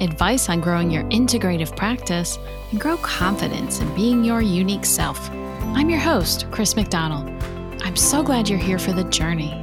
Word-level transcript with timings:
advice 0.00 0.48
on 0.48 0.60
growing 0.60 0.90
your 0.90 1.04
integrative 1.04 1.76
practice, 1.76 2.38
and 2.70 2.80
grow 2.80 2.96
confidence 2.98 3.80
in 3.80 3.94
being 3.94 4.24
your 4.24 4.40
unique 4.40 4.86
self. 4.86 5.30
I'm 5.30 5.90
your 5.90 5.98
host, 6.00 6.46
Chris 6.50 6.74
McDonald. 6.74 7.28
I'm 7.82 7.96
so 7.96 8.22
glad 8.22 8.48
you're 8.48 8.58
here 8.58 8.78
for 8.78 8.92
the 8.92 9.04
journey. 9.04 9.54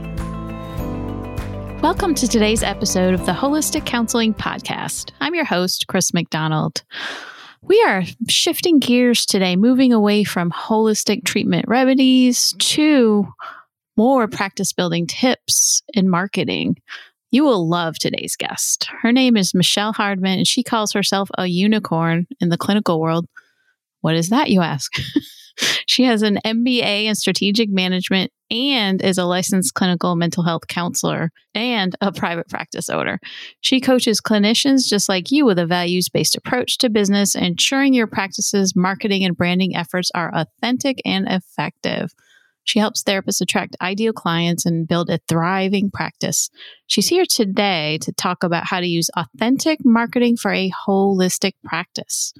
Welcome 1.81 2.13
to 2.15 2.27
today's 2.27 2.61
episode 2.61 3.15
of 3.15 3.25
the 3.25 3.31
Holistic 3.31 3.85
Counseling 3.85 4.33
Podcast. 4.35 5.11
I'm 5.21 5.33
your 5.33 5.45
host, 5.45 5.87
Chris 5.87 6.13
McDonald. 6.13 6.83
We 7.63 7.83
are 7.87 8.03
shifting 8.29 8.77
gears 8.77 9.25
today, 9.25 9.55
moving 9.55 9.91
away 9.91 10.23
from 10.23 10.51
holistic 10.51 11.25
treatment 11.25 11.65
remedies 11.67 12.53
to 12.59 13.27
more 13.95 14.27
practice 14.27 14.71
building 14.71 15.07
tips 15.07 15.81
in 15.95 16.09
marketing. 16.09 16.77
You 17.29 17.43
will 17.43 17.67
love 17.67 17.99
today's 17.99 18.37
guest. 18.37 18.89
Her 19.01 19.11
name 19.11 19.35
is 19.35 19.53
Michelle 19.53 19.91
Hardman, 19.91 20.39
and 20.39 20.47
she 20.47 20.63
calls 20.63 20.93
herself 20.93 21.29
a 21.37 21.47
unicorn 21.47 22.25
in 22.39 22.49
the 22.49 22.57
clinical 22.57 23.01
world. 23.01 23.27
What 23.99 24.15
is 24.15 24.29
that, 24.29 24.49
you 24.49 24.61
ask? 24.61 24.93
she 25.87 26.03
has 26.03 26.21
an 26.21 26.39
MBA 26.45 27.05
in 27.05 27.15
strategic 27.15 27.69
management 27.69 28.31
and 28.49 29.01
is 29.01 29.17
a 29.17 29.25
licensed 29.25 29.73
clinical 29.73 30.15
mental 30.15 30.43
health 30.43 30.67
counselor 30.69 31.31
and 31.53 31.95
a 31.99 32.13
private 32.13 32.47
practice 32.47 32.89
owner. 32.89 33.19
She 33.59 33.81
coaches 33.81 34.21
clinicians 34.21 34.87
just 34.87 35.09
like 35.09 35.29
you 35.29 35.45
with 35.45 35.59
a 35.59 35.65
values 35.65 36.07
based 36.07 36.37
approach 36.37 36.77
to 36.77 36.89
business, 36.89 37.35
ensuring 37.35 37.93
your 37.93 38.07
practices, 38.07 38.73
marketing, 38.73 39.25
and 39.25 39.35
branding 39.35 39.75
efforts 39.75 40.11
are 40.15 40.31
authentic 40.33 41.01
and 41.03 41.27
effective. 41.27 42.13
She 42.67 42.79
helps 42.79 43.01
therapists 43.01 43.39
attract 43.39 43.77
ideal 43.81 44.11
clients 44.11 44.65
and 44.65 44.85
build 44.85 45.09
a 45.09 45.19
thriving 45.29 45.89
practice. 45.89 46.49
She's 46.85 47.07
here 47.07 47.23
today 47.25 47.97
to 48.01 48.11
talk 48.11 48.43
about 48.43 48.65
how 48.65 48.81
to 48.81 48.85
use 48.85 49.09
authentic 49.15 49.79
marketing 49.85 50.35
for 50.35 50.51
a 50.51 50.69
holistic 50.85 51.53
practice. 51.63 52.33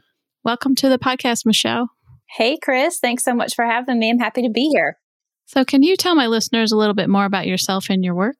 Welcome 0.44 0.75
to 0.75 0.89
the 0.89 1.00
podcast, 1.00 1.45
Michelle. 1.45 1.92
Hey, 2.30 2.58
Chris. 2.61 3.00
Thanks 3.00 3.23
so 3.23 3.33
much 3.33 3.55
for 3.55 3.64
having 3.64 4.00
me. 4.00 4.09
I'm 4.09 4.20
happy 4.20 4.42
to 4.42 4.50
be 4.50 4.67
here. 4.67 4.98
So, 5.45 5.64
can 5.64 5.81
you 5.81 5.95
tell 5.95 6.14
my 6.14 6.28
listeners 6.28 6.73
a 6.73 6.78
little 6.78 6.94
bit 6.94 7.08
more 7.08 7.23
about 7.23 7.48
yourself 7.48 7.89
and 7.89 8.03
your 8.03 8.14
work? 8.14 8.36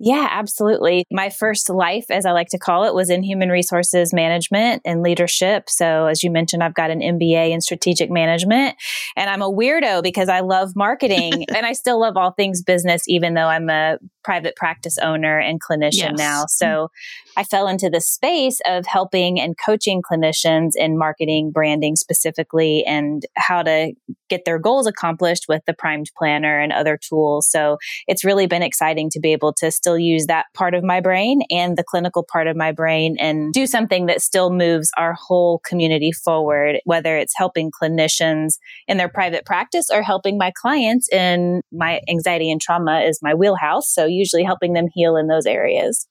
Yeah, 0.00 0.28
absolutely. 0.30 1.04
My 1.10 1.28
first 1.28 1.68
life, 1.68 2.06
as 2.08 2.24
I 2.24 2.30
like 2.30 2.48
to 2.50 2.58
call 2.58 2.84
it, 2.84 2.94
was 2.94 3.10
in 3.10 3.22
human 3.22 3.48
resources 3.48 4.12
management 4.14 4.82
and 4.84 5.02
leadership. 5.02 5.68
So, 5.68 6.06
as 6.06 6.22
you 6.22 6.30
mentioned, 6.30 6.62
I've 6.62 6.74
got 6.74 6.90
an 6.90 7.00
MBA 7.00 7.50
in 7.50 7.60
strategic 7.60 8.10
management, 8.10 8.76
and 9.16 9.28
I'm 9.28 9.42
a 9.42 9.50
weirdo 9.50 10.02
because 10.02 10.28
I 10.28 10.40
love 10.40 10.76
marketing 10.76 11.44
and 11.54 11.66
I 11.66 11.72
still 11.72 12.00
love 12.00 12.16
all 12.16 12.30
things 12.30 12.62
business, 12.62 13.08
even 13.08 13.34
though 13.34 13.48
I'm 13.48 13.68
a 13.68 13.98
private 14.22 14.54
practice 14.54 14.98
owner 14.98 15.38
and 15.38 15.60
clinician 15.60 16.12
yes. 16.12 16.18
now. 16.18 16.44
So, 16.46 16.90
I 17.38 17.44
fell 17.44 17.68
into 17.68 17.88
the 17.88 18.00
space 18.00 18.60
of 18.66 18.84
helping 18.84 19.40
and 19.40 19.54
coaching 19.64 20.02
clinicians 20.02 20.72
in 20.74 20.98
marketing, 20.98 21.52
branding 21.52 21.94
specifically, 21.94 22.84
and 22.84 23.24
how 23.36 23.62
to 23.62 23.92
get 24.28 24.44
their 24.44 24.58
goals 24.58 24.88
accomplished 24.88 25.44
with 25.48 25.62
the 25.64 25.72
primed 25.72 26.10
planner 26.18 26.58
and 26.58 26.72
other 26.72 26.96
tools. 26.96 27.48
So 27.48 27.78
it's 28.08 28.24
really 28.24 28.48
been 28.48 28.64
exciting 28.64 29.08
to 29.10 29.20
be 29.20 29.32
able 29.32 29.52
to 29.54 29.70
still 29.88 29.98
use 29.98 30.26
that 30.26 30.44
part 30.52 30.74
of 30.74 30.84
my 30.84 31.00
brain 31.00 31.40
and 31.50 31.78
the 31.78 31.84
clinical 31.84 32.22
part 32.22 32.46
of 32.46 32.56
my 32.56 32.72
brain 32.72 33.16
and 33.18 33.54
do 33.54 33.66
something 33.66 34.04
that 34.04 34.20
still 34.20 34.50
moves 34.50 34.90
our 34.98 35.14
whole 35.14 35.60
community 35.66 36.12
forward, 36.12 36.76
whether 36.84 37.16
it's 37.16 37.32
helping 37.34 37.70
clinicians 37.70 38.58
in 38.86 38.98
their 38.98 39.08
private 39.08 39.46
practice 39.46 39.88
or 39.90 40.02
helping 40.02 40.36
my 40.36 40.52
clients 40.60 41.08
in 41.10 41.62
my 41.72 42.02
anxiety 42.06 42.50
and 42.50 42.60
trauma 42.60 43.00
is 43.00 43.20
my 43.22 43.32
wheelhouse. 43.32 43.90
So 43.90 44.04
usually 44.04 44.44
helping 44.44 44.74
them 44.74 44.88
heal 44.92 45.16
in 45.16 45.26
those 45.26 45.46
areas. 45.46 46.06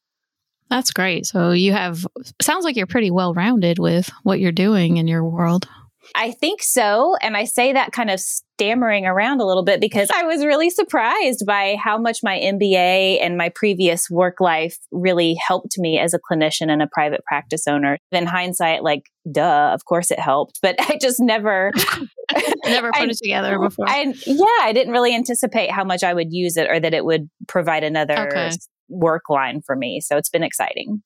That's 0.72 0.92
great. 0.92 1.28
So 1.28 1.52
you 1.52 1.72
have 1.74 2.06
sounds 2.42 2.66
like 2.66 2.76
you're 2.76 2.88
pretty 2.88 3.12
well 3.12 3.34
rounded 3.34 3.78
with 3.78 4.10
what 4.24 4.40
you're 4.40 4.52
doing 4.52 4.98
in 4.98 5.08
your 5.08 5.24
world. 5.24 5.68
I 6.16 6.32
think 6.32 6.62
so. 6.64 7.16
And 7.22 7.38
I 7.38 7.44
say 7.46 7.74
that 7.74 7.92
kind 7.92 8.10
of 8.10 8.20
stammering 8.20 9.06
around 9.06 9.40
a 9.40 9.46
little 9.46 9.64
bit 9.64 9.80
because 9.80 10.10
I 10.14 10.24
was 10.24 10.44
really 10.44 10.70
surprised 10.70 11.46
by 11.46 11.78
how 11.82 11.98
much 11.98 12.20
my 12.24 12.40
MBA 12.40 13.22
and 13.22 13.38
my 13.38 13.50
previous 13.50 14.10
work 14.10 14.40
life 14.40 14.78
really 14.92 15.36
helped 15.36 15.78
me 15.78 16.00
as 16.00 16.14
a 16.14 16.20
clinician 16.20 16.72
and 16.72 16.82
a 16.82 16.88
private 16.92 17.24
practice 17.26 17.68
owner. 17.68 17.98
In 18.12 18.26
hindsight, 18.26 18.84
like, 18.84 19.04
duh, 19.32 19.72
of 19.74 19.86
course 19.86 20.12
it 20.12 20.20
helped, 20.20 20.60
but 20.62 20.76
I 20.80 20.98
just 21.00 21.20
never. 21.20 21.72
never 22.66 22.92
put 22.92 23.02
I, 23.02 23.06
it 23.06 23.18
together 23.22 23.60
before. 23.60 23.88
I, 23.88 24.14
yeah, 24.26 24.46
I 24.62 24.74
didn't 24.74 24.94
really 24.94 25.16
anticipate 25.16 25.72
how 25.72 25.84
much 25.84 26.04
I 26.04 26.14
would 26.14 26.32
use 26.32 26.58
it 26.58 26.70
or 26.70 26.80
that 26.80 26.94
it 26.94 27.06
would 27.06 27.30
provide 27.48 27.84
another 27.84 28.28
okay 28.28 28.52
work 28.90 29.30
line 29.30 29.62
for 29.66 29.76
me. 29.76 30.02
So 30.02 30.18
it's 30.18 30.30
been 30.30 30.44
exciting. 30.44 31.02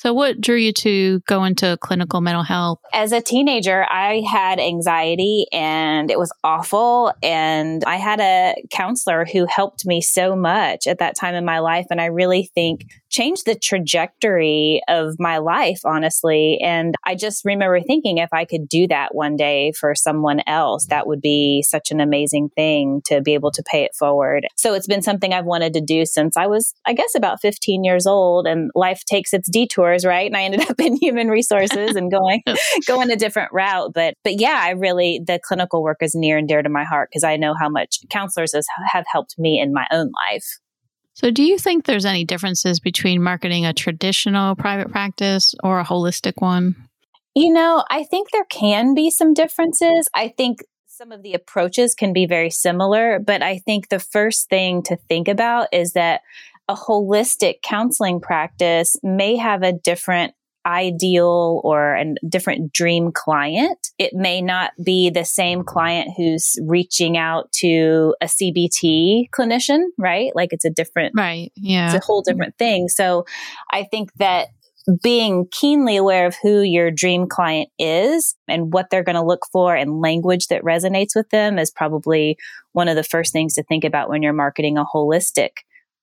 So, 0.00 0.14
what 0.14 0.40
drew 0.40 0.56
you 0.56 0.72
to 0.72 1.20
go 1.28 1.44
into 1.44 1.76
clinical 1.82 2.22
mental 2.22 2.42
health? 2.42 2.78
As 2.94 3.12
a 3.12 3.20
teenager, 3.20 3.84
I 3.84 4.22
had 4.26 4.58
anxiety 4.58 5.44
and 5.52 6.10
it 6.10 6.18
was 6.18 6.32
awful. 6.42 7.12
And 7.22 7.84
I 7.84 7.96
had 7.96 8.18
a 8.18 8.54
counselor 8.72 9.26
who 9.30 9.44
helped 9.44 9.84
me 9.84 10.00
so 10.00 10.34
much 10.34 10.86
at 10.86 11.00
that 11.00 11.16
time 11.20 11.34
in 11.34 11.44
my 11.44 11.58
life. 11.58 11.84
And 11.90 12.00
I 12.00 12.06
really 12.06 12.50
think 12.54 12.86
changed 13.10 13.44
the 13.44 13.54
trajectory 13.54 14.80
of 14.88 15.16
my 15.18 15.38
life, 15.38 15.80
honestly. 15.84 16.58
And 16.62 16.94
I 17.04 17.14
just 17.14 17.44
remember 17.44 17.80
thinking 17.80 18.18
if 18.18 18.32
I 18.32 18.44
could 18.44 18.68
do 18.68 18.86
that 18.88 19.14
one 19.14 19.36
day 19.36 19.72
for 19.72 19.94
someone 19.94 20.40
else, 20.46 20.86
that 20.86 21.06
would 21.06 21.20
be 21.20 21.62
such 21.62 21.90
an 21.90 22.00
amazing 22.00 22.50
thing 22.54 23.02
to 23.06 23.20
be 23.20 23.34
able 23.34 23.50
to 23.52 23.62
pay 23.62 23.84
it 23.84 23.94
forward. 23.98 24.46
So 24.56 24.74
it's 24.74 24.86
been 24.86 25.02
something 25.02 25.32
I've 25.32 25.44
wanted 25.44 25.72
to 25.74 25.80
do 25.80 26.06
since 26.06 26.36
I 26.36 26.46
was, 26.46 26.72
I 26.86 26.92
guess, 26.92 27.14
about 27.14 27.40
15 27.40 27.84
years 27.84 28.06
old. 28.06 28.46
And 28.46 28.70
life 28.74 29.04
takes 29.04 29.32
its 29.32 29.50
detours, 29.50 30.04
right? 30.04 30.26
And 30.26 30.36
I 30.36 30.42
ended 30.42 30.70
up 30.70 30.80
in 30.80 30.96
human 30.96 31.28
resources 31.28 31.96
and 31.96 32.10
going, 32.10 32.42
going 32.86 33.10
a 33.10 33.16
different 33.16 33.52
route. 33.52 33.92
But, 33.94 34.14
but 34.24 34.40
yeah, 34.40 34.60
I 34.62 34.70
really, 34.70 35.20
the 35.26 35.40
clinical 35.42 35.82
work 35.82 35.98
is 36.00 36.14
near 36.14 36.38
and 36.38 36.48
dear 36.48 36.62
to 36.62 36.68
my 36.68 36.84
heart 36.84 37.08
because 37.10 37.24
I 37.24 37.36
know 37.36 37.54
how 37.58 37.68
much 37.68 37.98
counselors 38.08 38.52
has, 38.54 38.66
have 38.92 39.04
helped 39.10 39.38
me 39.38 39.60
in 39.60 39.72
my 39.72 39.86
own 39.90 40.10
life. 40.30 40.58
So, 41.20 41.30
do 41.30 41.42
you 41.42 41.58
think 41.58 41.84
there's 41.84 42.06
any 42.06 42.24
differences 42.24 42.80
between 42.80 43.22
marketing 43.22 43.66
a 43.66 43.74
traditional 43.74 44.56
private 44.56 44.90
practice 44.90 45.54
or 45.62 45.78
a 45.78 45.84
holistic 45.84 46.32
one? 46.36 46.74
You 47.34 47.52
know, 47.52 47.84
I 47.90 48.04
think 48.04 48.30
there 48.30 48.46
can 48.46 48.94
be 48.94 49.10
some 49.10 49.34
differences. 49.34 50.08
I 50.14 50.28
think 50.28 50.64
some 50.86 51.12
of 51.12 51.22
the 51.22 51.34
approaches 51.34 51.94
can 51.94 52.14
be 52.14 52.24
very 52.24 52.48
similar, 52.48 53.18
but 53.18 53.42
I 53.42 53.58
think 53.58 53.90
the 53.90 53.98
first 53.98 54.48
thing 54.48 54.82
to 54.84 54.96
think 55.10 55.28
about 55.28 55.68
is 55.72 55.92
that 55.92 56.22
a 56.70 56.74
holistic 56.74 57.56
counseling 57.62 58.22
practice 58.22 58.96
may 59.02 59.36
have 59.36 59.62
a 59.62 59.74
different 59.74 60.32
ideal 60.66 61.60
or 61.64 61.94
a 61.94 62.14
different 62.28 62.72
dream 62.72 63.12
client. 63.12 63.78
It 63.98 64.12
may 64.12 64.42
not 64.42 64.72
be 64.84 65.10
the 65.10 65.24
same 65.24 65.64
client 65.64 66.10
who's 66.16 66.56
reaching 66.66 67.16
out 67.16 67.50
to 67.52 68.14
a 68.20 68.26
CBT 68.26 69.30
clinician, 69.30 69.84
right? 69.98 70.32
Like 70.34 70.52
it's 70.52 70.64
a 70.64 70.70
different, 70.70 71.14
right? 71.16 71.52
Yeah. 71.56 71.86
It's 71.86 72.02
a 72.02 72.06
whole 72.06 72.22
different 72.22 72.56
thing. 72.58 72.88
So 72.88 73.24
I 73.70 73.84
think 73.84 74.12
that 74.16 74.48
being 75.02 75.46
keenly 75.50 75.96
aware 75.96 76.26
of 76.26 76.36
who 76.42 76.62
your 76.62 76.90
dream 76.90 77.26
client 77.28 77.68
is 77.78 78.34
and 78.48 78.72
what 78.72 78.86
they're 78.90 79.04
going 79.04 79.16
to 79.16 79.24
look 79.24 79.42
for 79.52 79.76
and 79.76 80.00
language 80.00 80.48
that 80.48 80.62
resonates 80.62 81.14
with 81.14 81.28
them 81.30 81.58
is 81.58 81.70
probably 81.70 82.36
one 82.72 82.88
of 82.88 82.96
the 82.96 83.04
first 83.04 83.32
things 83.32 83.54
to 83.54 83.62
think 83.62 83.84
about 83.84 84.08
when 84.08 84.22
you're 84.22 84.32
marketing 84.32 84.78
a 84.78 84.84
holistic 84.84 85.50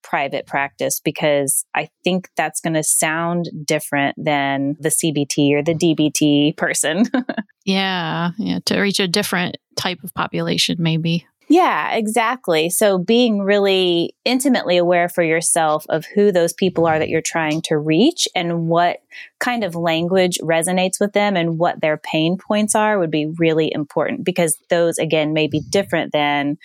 private 0.04 0.46
practice 0.46 1.00
because 1.00 1.66
I 1.76 1.90
think 2.04 2.30
that's 2.36 2.62
going 2.62 2.74
to 2.74 2.84
sound 2.84 3.50
different 3.66 4.16
than 4.24 4.76
the 4.80 4.90
CBT 4.90 5.54
or 5.54 5.64
the 5.64 5.74
DBT 5.74 6.56
person. 6.58 7.06
yeah, 7.66 8.32
yeah, 8.38 8.60
to 8.66 8.80
reach 8.80 9.00
a 9.00 9.08
different 9.08 9.58
type 9.76 10.04
of 10.04 10.14
population 10.14 10.78
maybe. 10.80 11.26
Yeah, 11.50 11.94
exactly. 11.94 12.70
So 12.70 12.98
being 12.98 13.40
really 13.40 14.14
intimately 14.26 14.76
aware 14.76 15.08
for 15.08 15.24
yourself 15.24 15.86
of 15.88 16.06
who 16.06 16.32
those 16.32 16.52
people 16.52 16.86
are 16.86 17.00
that 17.00 17.08
you're 17.08 17.22
trying 17.22 17.62
to 17.64 17.78
reach 17.78 18.28
and 18.36 18.68
what 18.68 18.98
kind 19.40 19.64
of 19.64 19.74
language 19.74 20.40
resonates 20.42 21.00
with 21.00 21.14
them 21.14 21.38
and 21.38 21.58
what 21.58 21.80
their 21.80 21.98
pain 21.98 22.38
points 22.38 22.76
are 22.76 23.00
would 23.00 23.12
be 23.12 23.32
really 23.38 23.72
important 23.74 24.26
because 24.26 24.58
those 24.70 24.98
again 24.98 25.32
may 25.32 25.48
be 25.48 25.62
different 25.70 26.12
than 26.12 26.58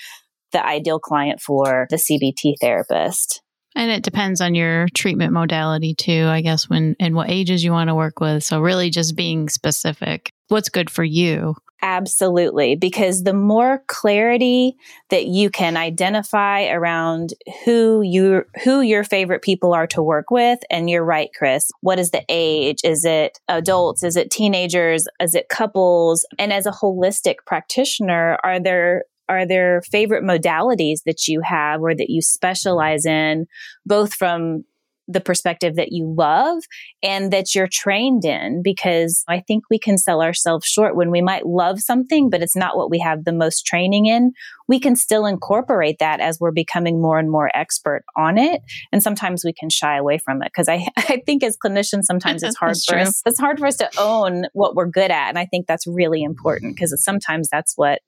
the 0.52 0.64
ideal 0.64 0.99
client 0.99 1.40
for 1.40 1.87
the 1.90 1.96
CBT 1.96 2.54
therapist. 2.60 3.43
And 3.75 3.90
it 3.90 4.02
depends 4.02 4.40
on 4.40 4.54
your 4.54 4.87
treatment 4.94 5.32
modality 5.32 5.94
too, 5.94 6.26
I 6.26 6.43
guess, 6.43 6.69
when 6.69 6.94
and 7.00 7.14
what 7.14 7.31
ages 7.31 7.64
you 7.64 7.72
want 7.72 7.88
to 7.88 7.94
work 7.94 8.20
with. 8.20 8.44
So 8.44 8.60
really 8.60 8.90
just 8.90 9.16
being 9.16 9.49
specific. 9.49 10.31
what's 10.49 10.69
good 10.69 10.90
for 10.90 11.02
you. 11.02 11.54
Absolutely. 11.84 12.76
Because 12.76 13.25
the 13.25 13.32
more 13.32 13.82
clarity 13.88 14.76
that 15.10 15.26
you 15.26 15.50
can 15.50 15.76
identify 15.76 16.69
around 16.69 17.31
who 17.64 18.02
you, 18.02 18.44
who 18.62 18.82
your 18.82 19.02
favorite 19.02 19.43
people 19.43 19.75
are 19.75 19.88
to 19.88 20.00
work 20.00 20.31
with. 20.31 20.60
And 20.70 20.88
you're 20.88 21.05
right, 21.05 21.31
Chris. 21.37 21.69
What 21.81 21.98
is 21.98 22.12
the 22.12 22.22
age? 22.28 22.78
Is 22.84 23.05
it 23.05 23.40
adults? 23.48 24.05
Is 24.05 24.16
it 24.16 24.31
teenagers? 24.31 25.08
Is 25.20 25.34
it 25.34 25.48
couples? 25.48 26.25
And 26.38 26.52
as 26.52 26.66
a 26.66 26.70
holistic 26.70 27.37
practitioner, 27.46 28.38
are 28.44 28.60
there 28.60 29.02
are 29.28 29.46
there 29.46 29.82
favorite 29.90 30.24
modalities 30.24 31.00
that 31.06 31.28
you 31.28 31.40
have 31.42 31.80
or 31.80 31.94
that 31.94 32.10
you 32.10 32.22
specialize 32.22 33.06
in, 33.06 33.46
both 33.86 34.14
from 34.14 34.64
the 35.08 35.20
perspective 35.20 35.76
that 35.76 35.92
you 35.92 36.12
love 36.16 36.62
and 37.02 37.32
that 37.32 37.54
you're 37.54 37.69
trained 37.70 38.24
in 38.24 38.62
because 38.62 39.24
I 39.28 39.40
think 39.40 39.64
we 39.69 39.78
can 39.78 39.98
sell 39.98 40.22
ourselves 40.22 40.66
short 40.66 40.96
when 40.96 41.10
we 41.10 41.20
might 41.20 41.46
love 41.46 41.80
something, 41.80 42.30
but 42.30 42.42
it's 42.42 42.56
not 42.56 42.76
what 42.76 42.90
we 42.90 42.98
have 43.00 43.24
the 43.24 43.32
most 43.32 43.66
training 43.66 44.06
in. 44.06 44.32
We 44.69 44.78
can 44.78 44.94
still 44.94 45.26
incorporate 45.26 45.96
that 45.98 46.20
as 46.20 46.38
we're 46.38 46.52
becoming 46.52 47.02
more 47.02 47.19
and 47.19 47.30
more 47.30 47.50
expert 47.54 48.04
on 48.16 48.38
it. 48.38 48.62
And 48.92 49.02
sometimes 49.02 49.44
we 49.44 49.52
can 49.52 49.70
shy 49.70 49.96
away 49.96 50.19
from 50.19 50.40
it 50.42 50.52
because 50.54 50.69
I, 50.69 50.86
I 50.96 51.20
think 51.26 51.42
as 51.42 51.56
clinicians, 51.56 52.04
sometimes 52.04 52.42
it's 52.42 52.56
hard 52.60 52.76
for 52.86 52.94
true. 52.94 53.02
us. 53.02 53.22
It's 53.26 53.40
hard 53.40 53.58
for 53.58 53.66
us 53.66 53.76
to 53.76 53.90
own 53.98 54.46
what 54.52 54.74
we're 54.74 54.86
good 54.86 55.10
at. 55.10 55.28
And 55.28 55.38
I 55.38 55.46
think 55.46 55.66
that's 55.66 55.86
really 55.86 56.22
important 56.22 56.76
because 56.76 56.94
sometimes 57.02 57.48
that's 57.50 57.74
what 57.76 58.00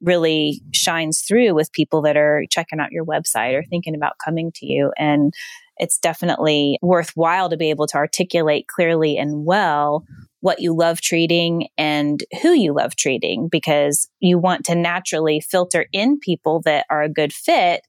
really 0.00 0.62
shines 0.72 1.22
through 1.26 1.54
with 1.54 1.72
people 1.72 2.02
that 2.02 2.16
are 2.16 2.44
checking 2.50 2.80
out 2.80 2.92
your 2.92 3.04
website 3.04 3.54
or 3.54 3.64
thinking 3.64 3.94
about 3.94 4.18
coming 4.24 4.52
to 4.56 4.66
you. 4.66 4.92
And 4.98 5.32
it's 5.78 5.98
definitely 5.98 6.78
worthwhile 6.82 7.50
to 7.50 7.56
be 7.56 7.70
able 7.70 7.86
to 7.88 7.96
articulate 7.96 8.66
clearly 8.68 9.16
and 9.18 9.44
well 9.44 10.04
what 10.40 10.60
you 10.60 10.74
love 10.76 11.00
treating 11.00 11.68
and 11.76 12.22
who 12.42 12.52
you 12.52 12.72
love 12.72 12.94
treating 12.94 13.48
because 13.50 14.08
you 14.20 14.38
want 14.38 14.64
to 14.64 14.74
naturally 14.74 15.40
filter 15.40 15.86
in 15.92 16.18
people 16.18 16.60
that 16.64 16.86
are 16.88 17.02
a 17.02 17.08
good 17.08 17.32
fit. 17.32 17.80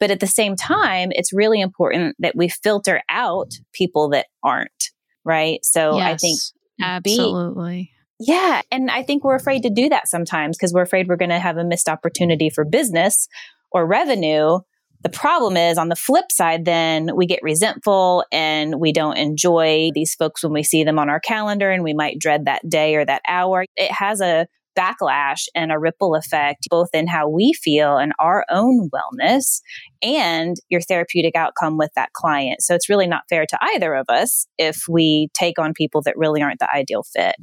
But 0.00 0.10
at 0.10 0.20
the 0.20 0.26
same 0.26 0.54
time, 0.54 1.10
it's 1.12 1.32
really 1.32 1.60
important 1.60 2.16
that 2.18 2.36
we 2.36 2.48
filter 2.48 3.02
out 3.08 3.52
people 3.72 4.10
that 4.10 4.26
aren't, 4.42 4.90
right? 5.24 5.64
So 5.64 5.96
yes, 5.96 6.12
I 6.12 6.16
think 6.16 6.38
absolutely. 6.82 7.82
Be, 7.82 7.90
yeah. 8.26 8.62
And 8.70 8.90
I 8.90 9.02
think 9.02 9.24
we're 9.24 9.34
afraid 9.34 9.62
to 9.62 9.70
do 9.70 9.88
that 9.88 10.08
sometimes 10.08 10.56
because 10.56 10.72
we're 10.72 10.82
afraid 10.82 11.08
we're 11.08 11.16
going 11.16 11.30
to 11.30 11.38
have 11.38 11.56
a 11.56 11.64
missed 11.64 11.88
opportunity 11.88 12.50
for 12.50 12.64
business 12.64 13.28
or 13.70 13.86
revenue 13.86 14.60
the 15.04 15.10
problem 15.10 15.58
is 15.58 15.76
on 15.76 15.90
the 15.90 15.96
flip 15.96 16.32
side, 16.32 16.64
then 16.64 17.10
we 17.14 17.26
get 17.26 17.42
resentful 17.42 18.24
and 18.32 18.80
we 18.80 18.90
don't 18.90 19.18
enjoy 19.18 19.90
these 19.94 20.14
folks 20.14 20.42
when 20.42 20.54
we 20.54 20.62
see 20.62 20.82
them 20.82 20.98
on 20.98 21.10
our 21.10 21.20
calendar 21.20 21.70
and 21.70 21.84
we 21.84 21.92
might 21.92 22.18
dread 22.18 22.46
that 22.46 22.66
day 22.66 22.96
or 22.96 23.04
that 23.04 23.20
hour. 23.28 23.66
It 23.76 23.92
has 23.92 24.22
a 24.22 24.46
backlash 24.74 25.42
and 25.54 25.70
a 25.70 25.78
ripple 25.78 26.14
effect, 26.14 26.68
both 26.70 26.88
in 26.94 27.06
how 27.06 27.28
we 27.28 27.52
feel 27.52 27.98
and 27.98 28.12
our 28.18 28.46
own 28.50 28.88
wellness 28.90 29.60
and 30.02 30.56
your 30.70 30.80
therapeutic 30.80 31.36
outcome 31.36 31.76
with 31.76 31.90
that 31.96 32.14
client. 32.14 32.62
So 32.62 32.74
it's 32.74 32.88
really 32.88 33.06
not 33.06 33.24
fair 33.28 33.44
to 33.44 33.58
either 33.60 33.94
of 33.94 34.06
us 34.08 34.46
if 34.56 34.84
we 34.88 35.28
take 35.34 35.58
on 35.58 35.74
people 35.74 36.00
that 36.06 36.16
really 36.16 36.40
aren't 36.40 36.60
the 36.60 36.74
ideal 36.74 37.02
fit. 37.02 37.36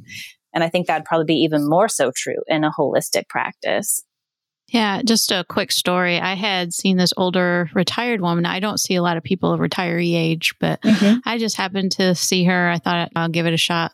And 0.54 0.62
I 0.62 0.68
think 0.68 0.86
that'd 0.86 1.04
probably 1.04 1.26
be 1.26 1.40
even 1.42 1.68
more 1.68 1.88
so 1.88 2.12
true 2.14 2.42
in 2.46 2.64
a 2.64 2.70
holistic 2.70 3.28
practice. 3.28 4.02
Yeah, 4.68 5.02
just 5.02 5.30
a 5.30 5.44
quick 5.48 5.70
story. 5.70 6.18
I 6.18 6.34
had 6.34 6.72
seen 6.72 6.96
this 6.96 7.12
older 7.18 7.68
retired 7.74 8.22
woman. 8.22 8.46
I 8.46 8.58
don't 8.58 8.80
see 8.80 8.94
a 8.94 9.02
lot 9.02 9.18
of 9.18 9.22
people 9.22 9.52
of 9.52 9.60
retiree 9.60 10.14
age, 10.14 10.54
but 10.60 10.80
mm-hmm. 10.80 11.18
I 11.26 11.36
just 11.36 11.56
happened 11.56 11.92
to 11.92 12.14
see 12.14 12.44
her. 12.44 12.70
I 12.70 12.78
thought 12.78 13.10
I'll 13.14 13.28
give 13.28 13.44
it 13.44 13.52
a 13.52 13.58
shot. 13.58 13.92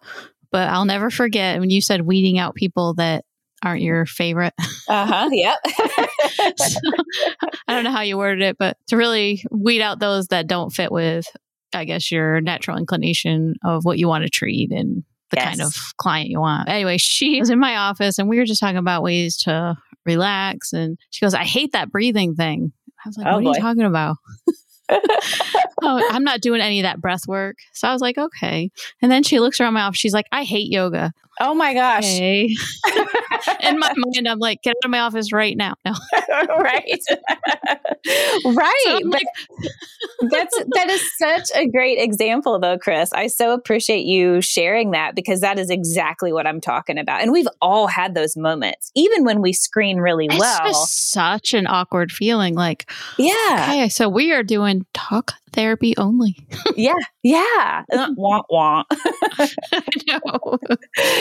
But 0.53 0.69
I'll 0.69 0.85
never 0.85 1.11
forget 1.11 1.59
when 1.59 1.71
you 1.71 1.81
said 1.81 2.03
weeding 2.03 2.39
out 2.39 2.55
people 2.55 2.95
that 2.95 3.25
aren't 3.63 3.83
your 3.83 4.07
favorite. 4.07 4.55
Uh 4.91 5.05
huh. 5.05 5.29
Yep. 5.31 5.59
so, 6.57 6.81
I 7.69 7.75
don't 7.75 7.85
know 7.85 7.91
how 7.91 8.01
you 8.01 8.17
worded 8.17 8.43
it, 8.43 8.57
but 8.59 8.79
to 8.87 8.97
really 8.97 9.45
weed 9.51 9.83
out 9.83 9.99
those 9.99 10.29
that 10.29 10.47
don't 10.47 10.71
fit 10.71 10.91
with, 10.91 11.27
I 11.75 11.85
guess, 11.85 12.11
your 12.11 12.41
natural 12.41 12.79
inclination 12.79 13.57
of 13.63 13.85
what 13.85 13.99
you 13.99 14.09
want 14.09 14.25
to 14.25 14.31
treat 14.31 14.73
and 14.73 15.05
the 15.31 15.37
yes. 15.37 15.47
kind 15.47 15.63
of 15.63 15.75
client 15.97 16.31
you 16.31 16.41
want. 16.41 16.69
Anyway, 16.69 16.99
she 16.99 17.39
was 17.41 17.51
in 17.51 17.59
my 17.59 17.77
office 17.77 18.19
and 18.19 18.29
we 18.29 18.39
were 18.39 18.45
just 18.45 18.61
talking 18.61 18.77
about 18.77 19.03
ways 19.03 19.37
to 19.39 19.77
relax. 20.05 20.73
And 20.73 20.99
she 21.11 21.25
goes, 21.25 21.35
I 21.35 21.45
hate 21.45 21.73
that 21.73 21.91
breathing 21.91 22.35
thing. 22.35 22.73
I 23.05 23.09
was 23.09 23.19
like, 23.19 23.27
oh, 23.27 23.35
what 23.35 23.45
boy. 23.45 23.51
are 23.51 23.55
you 23.55 23.61
talking 23.61 23.83
about? 23.83 24.17
oh, 25.83 26.09
I'm 26.11 26.25
not 26.25 26.41
doing 26.41 26.61
any 26.61 26.81
of 26.81 26.85
that 26.85 27.01
breath 27.01 27.27
work. 27.29 27.57
So 27.73 27.89
I 27.89 27.93
was 27.93 28.01
like, 28.01 28.19
okay. 28.19 28.71
And 29.03 29.13
then 29.13 29.23
she 29.23 29.39
looks 29.39 29.61
around 29.61 29.75
my 29.75 29.83
office. 29.83 29.99
She's 29.99 30.15
like, 30.15 30.27
I 30.33 30.45
hate 30.45 30.71
yoga. 30.71 31.13
Oh 31.41 31.55
my 31.55 31.75
gosh. 31.75 32.05
Okay. 32.05 32.55
In 33.61 33.79
my 33.79 33.93
mind, 33.97 34.29
I'm 34.29 34.39
like, 34.39 34.63
get 34.63 34.71
out 34.71 34.85
of 34.85 34.91
my 34.91 35.01
office 35.01 35.33
right 35.33 35.57
now. 35.57 35.75
No. 35.85 35.93
right. 36.59 37.01
right. 38.45 38.83
So 38.85 39.01
like, 39.05 39.27
that's 40.31 40.65
that 40.75 40.89
is 40.91 41.19
such 41.19 41.51
a 41.55 41.67
great 41.67 41.99
example 41.99 42.59
though, 42.59 42.79
Chris. 42.79 43.13
I 43.13 43.27
so 43.27 43.53
appreciate 43.53 44.05
you 44.05 44.41
sharing 44.41 44.93
that 44.93 45.15
because 45.15 45.41
that 45.41 45.59
is 45.59 45.71
exactly 45.71 46.33
what 46.33 46.47
I'm 46.47 46.61
talking 46.61 46.99
about. 46.99 47.23
And 47.23 47.33
we've 47.33 47.49
all 47.61 47.87
had 47.87 48.15
those 48.15 48.37
moments, 48.37 48.91
even 48.95 49.25
when 49.25 49.41
we 49.41 49.53
screen 49.53 49.99
really 49.99 50.27
it's 50.27 50.39
well. 50.39 50.75
such 50.75 51.55
an 51.55 51.67
awkward 51.67 52.13
feeling. 52.13 52.55
Like, 52.55 52.91
yeah. 53.19 53.67
Okay, 53.69 53.89
so 53.89 54.09
we 54.09 54.33
are 54.33 54.43
doing 54.43 54.87
talk 54.95 55.35
therapy 55.53 55.97
only. 55.97 56.37
yeah. 56.77 56.95
Yeah. 57.23 57.85
Uh, 57.93 58.09
wah, 58.17 58.43
wah. 58.51 58.85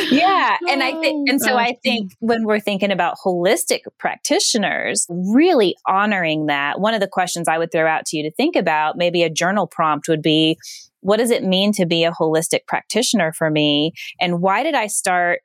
Yeah. 0.09 0.57
And 0.69 0.83
I 0.83 0.91
think, 0.99 1.29
and 1.29 1.41
so 1.41 1.53
oh, 1.53 1.57
I 1.57 1.77
think 1.83 2.13
when 2.19 2.45
we're 2.45 2.59
thinking 2.59 2.91
about 2.91 3.17
holistic 3.23 3.81
practitioners, 3.99 5.05
really 5.09 5.75
honoring 5.87 6.47
that, 6.47 6.79
one 6.79 6.93
of 6.93 6.99
the 6.99 7.07
questions 7.07 7.47
I 7.47 7.57
would 7.57 7.71
throw 7.71 7.87
out 7.87 8.05
to 8.07 8.17
you 8.17 8.23
to 8.23 8.31
think 8.31 8.55
about, 8.55 8.97
maybe 8.97 9.23
a 9.23 9.29
journal 9.29 9.67
prompt 9.67 10.07
would 10.07 10.21
be, 10.21 10.57
what 11.01 11.17
does 11.17 11.31
it 11.31 11.43
mean 11.43 11.71
to 11.73 11.85
be 11.85 12.03
a 12.03 12.11
holistic 12.11 12.65
practitioner 12.67 13.31
for 13.31 13.49
me? 13.49 13.93
And 14.19 14.41
why 14.41 14.63
did 14.63 14.75
I 14.75 14.87
start 14.87 15.41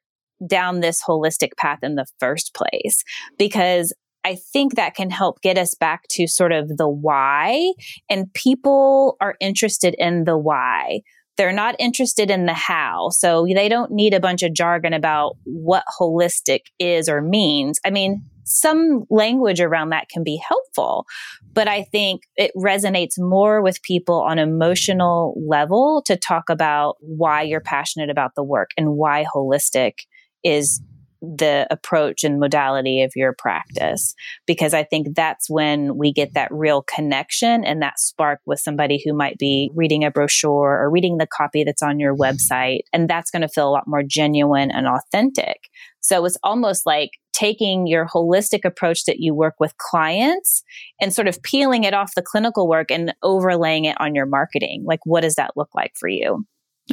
down 0.47 0.81
this 0.81 1.01
holistic 1.07 1.57
path 1.57 1.81
in 1.83 1.95
the 1.95 2.07
first 2.19 2.55
place? 2.55 3.05
Because 3.39 3.93
I 4.25 4.37
think 4.37 4.75
that 4.75 4.95
can 4.95 5.11
help 5.11 5.41
get 5.43 5.59
us 5.59 5.75
back 5.75 6.05
to 6.11 6.27
sort 6.27 6.53
of 6.53 6.77
the 6.77 6.89
why. 6.89 7.73
And 8.09 8.33
people 8.35 9.17
are 9.21 9.37
interested 9.41 9.95
in 9.99 10.25
the 10.25 10.39
why. 10.39 11.01
They're 11.37 11.53
not 11.53 11.77
interested 11.79 12.31
in 12.31 12.47
the 12.47 12.53
how. 12.53 13.09
So 13.11 13.47
they 13.53 13.69
don't 13.69 13.91
need 13.91 14.15
a 14.15 14.21
bunch 14.21 14.43
of 14.43 14.53
jargon 14.53 14.93
about 14.93 15.37
what 15.45 15.85
holistic 15.99 16.61
is 16.79 17.09
or 17.09 17.23
means. 17.23 17.81
I 17.85 17.91
mean, 17.91 18.23
some 18.45 19.05
language 19.09 19.61
around 19.61 19.91
that 19.91 20.09
can 20.09 20.25
be 20.25 20.41
helpful, 20.47 21.07
but 21.53 21.69
I 21.69 21.85
think 21.85 22.23
it 22.37 22.51
resonates 22.57 23.15
more 23.19 23.63
with 23.63 23.83
people 23.83 24.21
on 24.21 24.39
emotional 24.39 25.35
level 25.49 26.03
to 26.07 26.17
talk 26.17 26.51
about 26.51 26.97
why 27.01 27.43
you're 27.43 27.61
passionate 27.61 28.11
about 28.11 28.35
the 28.35 28.43
work 28.43 28.71
and 28.77 28.97
why 28.97 29.25
holistic 29.35 30.01
is 30.43 30.83
the 31.23 31.69
approach 31.71 32.25
and 32.25 32.41
modality 32.41 33.03
of 33.03 33.13
your 33.15 33.33
practice 33.33 34.13
because 34.45 34.75
I 34.75 34.83
think 34.83 35.15
that's 35.15 35.49
when 35.49 35.97
we 35.97 36.13
get 36.13 36.35
that 36.35 36.51
real 36.51 36.83
connection 36.83 37.65
and 37.65 37.81
that 37.81 38.01
spark 38.01 38.41
with 38.45 38.59
somebody 38.59 39.01
who 39.05 39.15
might 39.15 39.39
be 39.39 39.71
reading 39.75 40.05
a 40.05 40.11
brochure 40.11 40.83
or 40.83 40.91
reading 40.91 41.19
the 41.19 41.29
copy 41.29 41.63
that's 41.63 41.83
on 41.83 42.01
your 42.01 42.17
website. 42.17 42.81
And 42.93 43.09
that's 43.09 43.31
going 43.31 43.43
to 43.43 43.49
feel 43.49 43.69
a 43.69 43.71
lot 43.71 43.87
more 43.87 44.03
genuine 44.03 44.73
and 44.73 44.89
authentic. 44.89 45.69
So 46.01 46.25
it's 46.25 46.39
almost 46.43 46.87
like 46.87 47.11
taking 47.33 47.87
your 47.87 48.07
holistic 48.07 48.65
approach 48.65 49.05
that 49.05 49.21
you 49.21 49.33
work 49.33 49.55
with 49.61 49.77
clients 49.79 50.65
and 51.01 51.15
sort 51.15 51.29
of 51.29 51.41
peeling 51.43 51.85
it 51.85 51.95
off 51.95 52.17
the 52.17 52.23
clinical 52.23 52.69
work 52.69 52.91
and 52.91 53.15
overlaying 53.23 53.85
it 53.85 53.97
on 54.01 54.15
your 54.15 54.27
marketing. 54.27 54.83
Like, 54.85 55.01
what 55.05 55.21
does 55.21 55.37
that 55.37 55.53
look 55.57 55.71
like 55.75 55.93
for 55.99 56.09
you? 56.09 56.45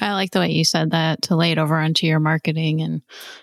I 0.01 0.13
like 0.13 0.31
the 0.31 0.39
way 0.39 0.51
you 0.51 0.63
said 0.63 0.91
that 0.91 1.23
to 1.23 1.35
lay 1.35 1.51
it 1.51 1.57
over 1.57 1.75
onto 1.75 2.05
your 2.05 2.19
marketing 2.19 2.81
and 2.81 3.01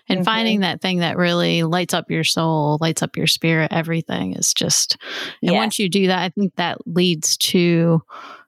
and 0.08 0.18
mm-hmm. 0.18 0.24
finding 0.24 0.60
that 0.60 0.80
thing 0.80 0.98
that 0.98 1.16
really 1.16 1.64
lights 1.64 1.94
up 1.94 2.10
your 2.10 2.24
soul, 2.24 2.78
lights 2.80 3.02
up 3.02 3.16
your 3.16 3.26
spirit, 3.26 3.72
everything 3.72 4.34
is 4.34 4.54
just 4.54 4.96
and 5.42 5.52
yes. 5.52 5.58
once 5.58 5.78
you 5.78 5.88
do 5.88 6.06
that, 6.06 6.22
I 6.22 6.28
think 6.30 6.54
that 6.56 6.78
leads 6.86 7.36
to 7.38 8.02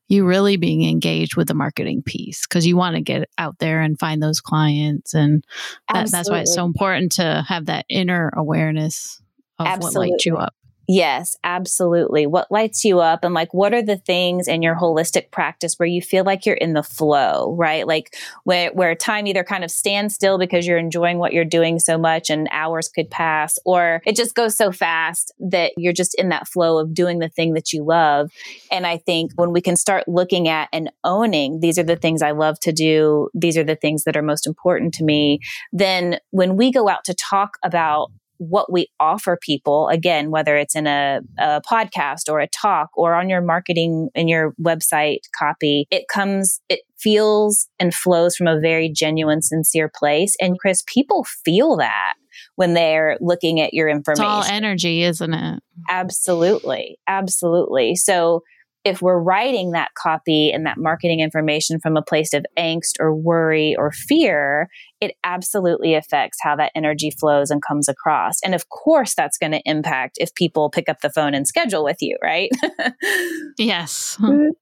you 0.09 0.25
really 0.25 0.57
being 0.57 0.89
engaged 0.89 1.37
with 1.37 1.49
the 1.49 1.55
marketing 1.55 2.03
piece 2.03 2.47
because 2.47 2.67
you 2.67 2.77
want 2.77 2.97
to 2.97 3.03
get 3.03 3.29
out 3.37 3.59
there 3.59 3.81
and 3.81 3.99
find 3.99 4.23
those 4.23 4.41
clients 4.41 5.13
and 5.13 5.45
that, 5.93 6.11
that's 6.11 6.31
why 6.31 6.41
it's 6.41 6.55
so 6.55 6.65
important 6.65 7.13
to 7.13 7.45
have 7.47 7.67
that 7.67 7.85
inner 7.91 8.31
awareness 8.35 9.21
of 9.59 9.67
Absolutely. 9.67 9.99
what 9.99 10.13
lights 10.13 10.27
you 10.27 10.37
up. 10.37 10.55
Yes, 10.91 11.37
absolutely. 11.45 12.27
What 12.27 12.51
lights 12.51 12.83
you 12.83 12.99
up 13.01 13.23
and 13.23 13.35
like 13.35 13.53
what 13.53 13.75
are 13.75 13.83
the 13.83 13.99
things 13.99 14.49
in 14.49 14.63
your 14.63 14.75
holistic 14.75 15.31
practice 15.31 15.75
where 15.79 15.87
you 15.87 16.01
feel 16.01 16.25
like 16.25 16.47
you're 16.47 16.55
in 16.55 16.73
the 16.73 16.83
flow, 16.83 17.55
right? 17.59 17.87
Like 17.87 18.17
where 18.45 18.71
where 18.73 18.95
time 18.95 19.27
either 19.27 19.45
kind 19.45 19.65
of 19.65 19.71
stands 19.71 20.15
still 20.15 20.39
because 20.39 20.67
you're 20.67 20.79
enjoying 20.79 21.19
what 21.19 21.35
you're 21.35 21.45
doing 21.45 21.79
so 21.79 21.99
much 21.99 22.31
and 22.31 22.49
hours 22.53 22.89
could 22.89 23.11
pass 23.11 23.59
or 23.67 24.01
it 24.07 24.17
just 24.17 24.35
goes 24.35 24.57
so 24.57 24.73
fast 24.73 25.31
that 25.39 25.73
you're 25.77 25.93
just 25.93 26.15
in 26.15 26.31
that 26.31 26.49
flow 26.49 26.79
of 26.79 26.95
doing 26.95 27.19
the 27.19 27.29
thing 27.29 27.53
that 27.53 27.71
you 27.71 27.85
love. 27.85 28.31
And 28.73 28.87
I 28.87 28.97
think 28.97 29.33
when 29.35 29.53
we 29.53 29.61
can 29.61 29.77
start 29.77 30.09
looking 30.09 30.49
at 30.49 30.71
and 30.73 30.91
owning 31.05 31.61
these 31.61 31.79
are 31.79 31.83
the 31.83 31.97
things 31.97 32.23
I 32.23 32.31
love 32.31 32.59
to 32.61 32.73
do, 32.73 33.29
these 33.35 33.59
are 33.59 33.65
the 33.65 33.77
things 33.77 34.05
that 34.05 34.17
are 34.17 34.23
most 34.23 34.47
important 34.47 34.95
to 34.95 35.05
me, 35.05 35.41
then 35.71 36.19
when 36.31 36.57
we 36.57 36.73
go 36.73 36.89
out 36.89 37.05
to 37.05 37.15
talk 37.15 37.59
about 37.63 38.11
what 38.39 38.73
we 38.73 38.89
offer 38.99 39.39
people 39.41 39.89
again 39.89 40.31
whether 40.31 40.57
it's 40.57 40.75
in 40.75 40.87
a, 40.87 41.21
a, 41.39 41.61
podcast 41.71 42.31
or 42.31 42.41
a 42.41 42.49
talk 42.49 42.89
or 42.95 43.15
on 43.15 43.29
your 43.29 43.41
marketing 43.41 44.09
in 44.15 44.29
your 44.29 44.55
website 44.61 45.21
copy 45.37 45.87
it 45.91 46.07
comes 46.09 46.61
it 46.69 46.81
feels 46.99 47.69
and 47.79 47.95
flows 47.95 48.37
from 48.37 48.47
a 48.47 48.61
very 48.61 48.89
genuine 48.89 49.43
sincere 49.43 49.91
place. 49.95 50.35
And 50.41 50.59
chris 50.59 50.83
people 50.87 51.25
feel 51.45 51.77
that 51.77 52.15
when 52.57 52.75
they're 52.75 53.17
looking 53.21 53.61
at 53.61 53.75
your 53.75 53.89
information 53.89 54.25
it's 54.25 54.49
all 54.49 54.55
energy 54.55 55.03
isn't 55.03 55.35
it? 55.35 55.63
Absolutely. 55.89 56.99
Absolutely. 57.07 57.95
So 57.95 58.43
if 58.85 59.03
we're 59.03 59.21
writing 59.21 59.73
that 59.73 59.91
copy 59.97 60.51
and 60.51 60.65
that 60.67 60.79
marketing 60.79 61.21
information 61.21 61.81
from 61.81 61.97
a 61.97 62.03
place 62.03 62.33
of 62.33 62.47
angst 62.59 62.93
or 63.01 63.15
worry 63.15 63.75
or 63.77 63.91
fear, 63.93 64.69
it 65.01 65.15
absolutely 65.25 65.95
affects 65.95 66.39
how 66.43 66.57
that 66.57 66.73
energy 66.75 67.11
flows 67.11 67.51
and 67.51 67.63
comes 67.67 67.89
across. 67.89 68.37
And 68.45 68.55
of 68.55 68.69
course, 68.69 69.15
that's 69.15 69.39
going 69.39 69.53
to 69.53 69.63
impact 69.65 70.17
if 70.19 70.35
people 70.35 70.71
pick 70.71 70.89
up 70.89 71.01
the 71.03 71.11
phone 71.11 71.35
and 71.35 71.47
schedule 71.47 71.85
with 71.85 71.99
you, 72.01 72.17
right? 72.23 72.51
yes. 73.59 74.17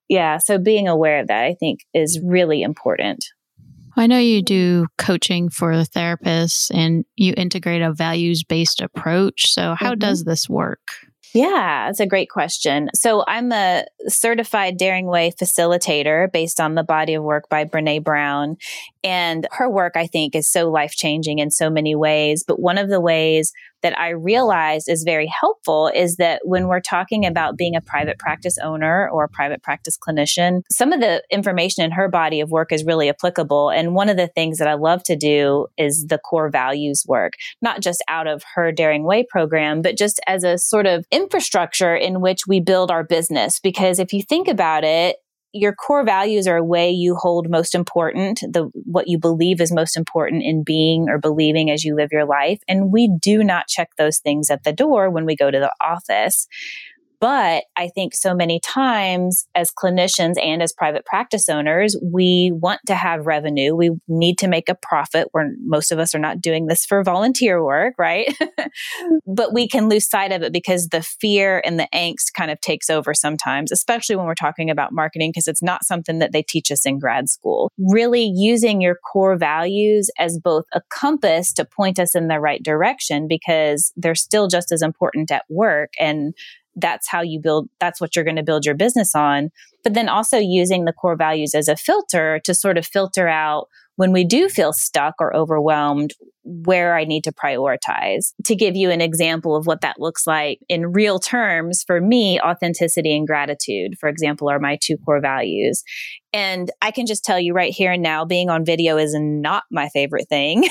Yeah. 0.09 0.39
So 0.39 0.59
being 0.59 0.89
aware 0.89 1.21
of 1.21 1.29
that, 1.29 1.45
I 1.45 1.55
think, 1.59 1.81
is 1.95 2.21
really 2.25 2.63
important. 2.63 3.25
I 3.99 4.07
know 4.07 4.19
you 4.19 4.43
do 4.43 4.87
coaching 4.99 5.49
for 5.49 5.73
therapists 5.73 6.71
and 6.75 7.05
you 7.17 7.33
integrate 7.37 7.81
a 7.81 7.95
values 7.95 8.45
based 8.45 8.83
approach. 8.83 9.51
So, 9.53 9.75
how 9.75 9.93
mm-hmm. 9.93 10.01
does 10.01 10.25
this 10.25 10.51
work? 10.51 10.81
Yeah, 11.37 11.85
that's 11.87 12.00
a 12.00 12.07
great 12.07 12.31
question. 12.31 12.88
So 12.95 13.23
I'm 13.28 13.52
a 13.52 13.85
certified 14.09 14.78
Daring 14.78 15.05
Way 15.05 15.33
facilitator 15.38 16.33
based 16.33 16.59
on 16.59 16.76
the 16.76 16.83
body 16.83 17.12
of 17.12 17.25
work 17.25 17.50
by 17.50 17.66
Brene 17.66 18.02
Brown. 18.02 18.57
And 19.05 19.47
her 19.52 19.69
work, 19.69 19.97
I 19.97 20.07
think, 20.07 20.35
is 20.35 20.50
so 20.50 20.71
life 20.71 20.93
changing 20.93 21.38
in 21.38 21.50
so 21.50 21.69
many 21.69 21.95
ways. 21.95 22.43
But 22.43 22.59
one 22.59 22.78
of 22.78 22.88
the 22.88 23.02
ways 23.02 23.52
that 23.87 23.97
I 23.97 24.09
realized 24.09 24.88
is 24.88 25.05
very 25.05 25.28
helpful 25.28 25.93
is 25.95 26.16
that 26.16 26.40
when 26.43 26.66
we're 26.66 26.81
talking 26.81 27.25
about 27.25 27.57
being 27.57 27.76
a 27.76 27.81
private 27.81 28.19
practice 28.19 28.59
owner 28.59 29.09
or 29.09 29.23
a 29.23 29.28
private 29.28 29.62
practice 29.62 29.97
clinician, 29.97 30.62
some 30.73 30.93
of 30.93 30.99
the 30.99 31.23
information 31.31 31.85
in 31.85 31.93
her 31.93 32.09
body 32.09 32.40
of 32.40 32.50
work 32.50 32.73
is 32.73 32.85
really 32.85 33.09
applicable. 33.09 33.71
And 33.71 33.95
one 33.95 34.09
of 34.09 34.16
the 34.16 34.26
things 34.26 34.59
that 34.59 34.66
I 34.66 34.75
love 34.75 35.05
to 35.05 35.14
do 35.14 35.69
is 35.78 36.07
the 36.09 36.19
core 36.19 36.50
values 36.50 37.05
work, 37.07 37.35
not 37.62 37.81
just 37.81 38.02
out 38.09 38.26
of 38.26 38.43
her 38.57 38.73
Daring 38.73 39.05
Way 39.05 39.25
program, 39.31 39.83
but 39.83 39.97
just 39.97 40.21
as 40.26 40.43
a 40.43 40.59
sort 40.59 40.87
of 40.87 41.07
infrastructure 41.12 41.95
in 41.95 42.21
which 42.21 42.40
we 42.49 42.59
build 42.59 42.90
our 42.90 43.05
business. 43.05 43.61
Because 43.61 44.00
if 44.00 44.12
you 44.12 44.21
think 44.21 44.49
about 44.49 44.83
it, 44.83 45.19
your 45.57 45.75
core 45.75 46.05
values 46.05 46.47
are 46.47 46.57
a 46.57 46.65
way 46.65 46.91
you 46.91 47.17
hold 47.17 47.49
most 47.51 47.75
important, 47.75 48.41
the 48.41 48.71
what 48.85 49.09
you 49.09 49.19
believe 49.19 49.61
is 49.61 49.73
most 49.73 49.97
important 49.97 50.43
in 50.43 50.63
being 50.63 51.09
or 51.09 51.19
believing 51.19 51.71
as 51.71 51.85
you 51.85 51.97
live 51.97 52.11
your 52.13 52.27
life. 52.27 52.61
And 52.69 52.93
we 52.93 53.11
do 53.21 53.43
not 53.43 53.69
check 53.69 53.91
those 53.97 54.19
things 54.19 54.51
at 54.51 54.65
the 54.65 54.73
door 54.73 55.11
when 55.11 55.25
we 55.25 55.37
go 55.37 55.51
to 55.51 55.59
the 55.59 55.73
office. 55.81 56.47
But 57.21 57.65
I 57.77 57.89
think 57.89 58.15
so 58.15 58.35
many 58.35 58.61
times 58.61 59.47
as 59.55 59.71
clinicians 59.71 60.35
and 60.43 60.63
as 60.63 60.73
private 60.73 61.05
practice 61.05 61.49
owners, 61.49 61.97
we 62.03 62.53
want 62.55 62.81
to 62.87 62.95
have 62.95 63.27
revenue. 63.27 63.75
We 63.75 63.91
need 64.09 64.39
to 64.39 64.49
make 64.49 64.69
a 64.69 64.75
profit 64.75 65.29
where 65.33 65.53
most 65.65 65.93
of 65.93 65.99
us 65.99 66.15
are 66.15 66.19
not 66.19 66.41
doing 66.41 66.67
this 66.67 66.85
for 66.85 67.03
volunteer 67.03 67.63
work, 67.63 67.95
right? 67.99 68.37
but 69.27 69.53
we 69.53 69.69
can 69.69 69.89
lose 69.89 70.09
sight 70.09 70.33
of 70.33 70.43
it 70.43 70.53
because 70.53 70.89
the 70.89 71.03
fear 71.03 71.63
and 71.65 71.79
the 71.79 71.89
angst 71.95 72.35
kind 72.37 72.51
of 72.51 72.61
takes 72.61 72.91
over 72.91 73.15
sometimes, 73.15 73.73
especially 73.73 74.17
when 74.17 74.27
we're 74.27 74.35
talking 74.35 74.71
about 74.71 74.93
marketing, 74.93 75.31
because 75.31 75.49
it's 75.49 75.63
not 75.63 75.85
something 75.85 76.19
that 76.19 76.33
they 76.33 76.43
teach 76.43 76.71
us 76.71 76.85
in 76.85 76.99
grad 76.99 77.29
school. 77.29 77.71
Really 77.79 78.31
using 78.35 78.81
your 78.81 78.97
core 79.13 79.37
values 79.37 80.11
as 80.19 80.39
both 80.39 80.65
a 80.73 80.83
compass 80.91 81.53
to 81.55 81.65
point 81.65 81.99
us 81.99 82.15
in 82.15 82.29
the 82.29 82.41
right 82.41 82.63
direction 82.63 83.27
because 83.29 83.93
they're 83.97 84.15
still 84.15 84.49
just 84.49 84.73
as 84.73 84.83
important 84.83 85.31
at 85.31 85.45
work 85.49 85.93
and 85.99 86.35
that's 86.76 87.09
how 87.09 87.23
you 87.23 87.40
build, 87.40 87.68
that's 87.80 88.00
what 88.00 88.14
you're 88.14 88.25
going 88.25 88.37
to 88.37 88.42
build 88.42 88.64
your 88.64 88.75
business 88.75 89.14
on. 89.14 89.50
But 89.83 89.95
then 89.95 90.09
also 90.09 90.38
using 90.38 90.85
the 90.85 90.92
core 90.92 91.16
values 91.16 91.54
as 91.54 91.68
a 91.68 91.76
filter 91.76 92.40
to 92.45 92.54
sort 92.54 92.78
of 92.78 92.87
filter 92.87 93.28
out 93.28 93.68
when 93.97 94.12
we 94.12 94.25
do 94.25 94.49
feel 94.49 94.73
stuck 94.73 95.14
or 95.21 95.35
overwhelmed, 95.35 96.12
where 96.45 96.97
I 96.97 97.04
need 97.04 97.25
to 97.25 97.33
prioritize. 97.33 98.35
To 98.45 98.54
give 98.54 98.76
you 98.76 98.90
an 98.90 99.00
example 99.00 99.56
of 99.56 99.66
what 99.66 99.80
that 99.80 99.99
looks 99.99 100.26
like 100.26 100.61
in 100.68 100.92
real 100.92 101.18
terms, 101.18 101.83
for 101.85 102.00
me, 102.00 102.38
authenticity 102.40 103.16
and 103.16 103.26
gratitude, 103.26 103.99
for 103.99 104.09
example, 104.09 104.49
are 104.49 104.61
my 104.61 104.78
two 104.80 104.97
core 104.99 105.21
values. 105.21 105.83
And 106.33 106.71
I 106.83 106.90
can 106.90 107.06
just 107.06 107.25
tell 107.25 107.40
you 107.40 107.54
right 107.54 107.73
here 107.73 107.92
and 107.92 108.02
now, 108.02 108.25
being 108.25 108.50
on 108.50 108.64
video 108.64 108.99
is 108.99 109.14
not 109.18 109.64
my 109.71 109.88
favorite 109.88 110.28
thing. 110.28 110.68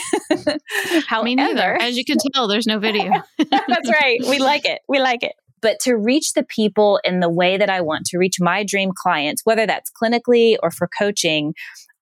However, 1.08 1.24
me 1.26 1.36
neither. 1.36 1.82
As 1.82 1.98
you 1.98 2.06
can 2.06 2.18
tell, 2.34 2.48
there's 2.48 2.68
no 2.68 2.80
video. 2.80 3.12
that's 3.50 3.90
right. 3.90 4.20
We 4.30 4.40
like 4.40 4.66
it. 4.66 4.82
We 4.88 5.00
like 5.00 5.24
it 5.24 5.34
but 5.66 5.80
to 5.80 5.96
reach 5.96 6.34
the 6.34 6.46
people 6.48 7.00
in 7.04 7.22
the 7.22 7.30
way 7.30 7.58
that 7.58 7.72
I 7.72 7.82
want 7.82 8.06
to 8.06 8.20
reach 8.20 8.36
my 8.40 8.64
dream 8.64 8.92
clients, 8.96 9.42
whether 9.46 9.66
that's 9.66 9.90
clinically 10.00 10.58
or 10.62 10.70
for 10.70 10.88
coaching, 10.96 11.56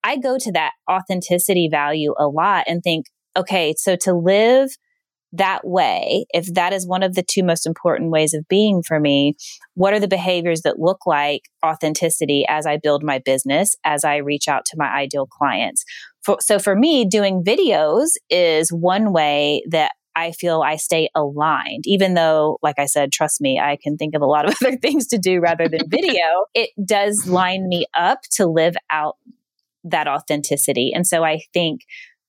I 0.04 0.18
go 0.18 0.36
to 0.36 0.52
that 0.52 0.72
authenticity 0.90 1.70
value 1.70 2.12
a 2.18 2.26
lot 2.28 2.64
and 2.66 2.82
think, 2.82 3.06
okay, 3.34 3.72
so 3.78 3.96
to 4.02 4.12
live 4.12 4.68
that 5.32 5.66
way, 5.66 6.26
if 6.34 6.52
that 6.52 6.74
is 6.74 6.86
one 6.86 7.02
of 7.02 7.14
the 7.14 7.24
two 7.26 7.42
most 7.42 7.66
important 7.66 8.10
ways 8.10 8.34
of 8.34 8.46
being 8.50 8.82
for 8.86 9.00
me, 9.00 9.34
what 9.72 9.94
are 9.94 9.98
the 9.98 10.08
behaviors 10.08 10.60
that 10.60 10.78
look 10.78 11.06
like 11.06 11.44
authenticity 11.64 12.44
as 12.46 12.66
I 12.66 12.76
build 12.76 13.02
my 13.02 13.18
business, 13.24 13.74
as 13.82 14.04
I 14.04 14.16
reach 14.16 14.46
out 14.46 14.66
to 14.66 14.76
my 14.76 14.92
ideal 14.92 15.26
clients? 15.26 15.86
For, 16.22 16.36
so 16.38 16.58
for 16.58 16.76
me, 16.76 17.06
doing 17.06 17.42
videos 17.42 18.10
is 18.28 18.68
one 18.68 19.14
way 19.14 19.62
that 19.70 19.92
I 20.16 20.32
feel 20.32 20.62
I 20.62 20.76
stay 20.76 21.08
aligned, 21.14 21.84
even 21.86 22.14
though, 22.14 22.58
like 22.62 22.78
I 22.78 22.86
said, 22.86 23.12
trust 23.12 23.40
me, 23.40 23.58
I 23.58 23.78
can 23.82 23.96
think 23.96 24.14
of 24.14 24.22
a 24.22 24.26
lot 24.26 24.46
of 24.46 24.54
other 24.62 24.76
things 24.76 25.06
to 25.08 25.18
do 25.18 25.40
rather 25.40 25.68
than 25.68 25.80
video. 25.88 26.46
it 26.54 26.70
does 26.84 27.26
line 27.26 27.68
me 27.68 27.86
up 27.94 28.20
to 28.32 28.46
live 28.46 28.76
out 28.90 29.16
that 29.84 30.08
authenticity. 30.08 30.92
And 30.94 31.06
so 31.06 31.24
I 31.24 31.40
think 31.52 31.82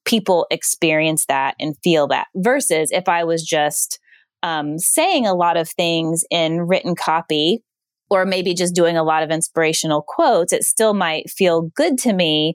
people 0.05 0.45
experience 0.51 1.25
that 1.27 1.55
and 1.59 1.75
feel 1.83 2.07
that 2.07 2.27
versus 2.35 2.89
if 2.91 3.07
I 3.07 3.23
was 3.23 3.43
just 3.43 3.99
um, 4.43 4.77
saying 4.77 5.25
a 5.25 5.33
lot 5.33 5.57
of 5.57 5.69
things 5.69 6.23
in 6.29 6.61
written 6.61 6.95
copy 6.95 7.63
or 8.09 8.25
maybe 8.25 8.53
just 8.53 8.75
doing 8.75 8.97
a 8.97 9.03
lot 9.03 9.23
of 9.23 9.31
inspirational 9.31 10.03
quotes, 10.07 10.53
it 10.53 10.63
still 10.63 10.93
might 10.93 11.29
feel 11.29 11.71
good 11.75 11.97
to 11.99 12.13
me 12.13 12.53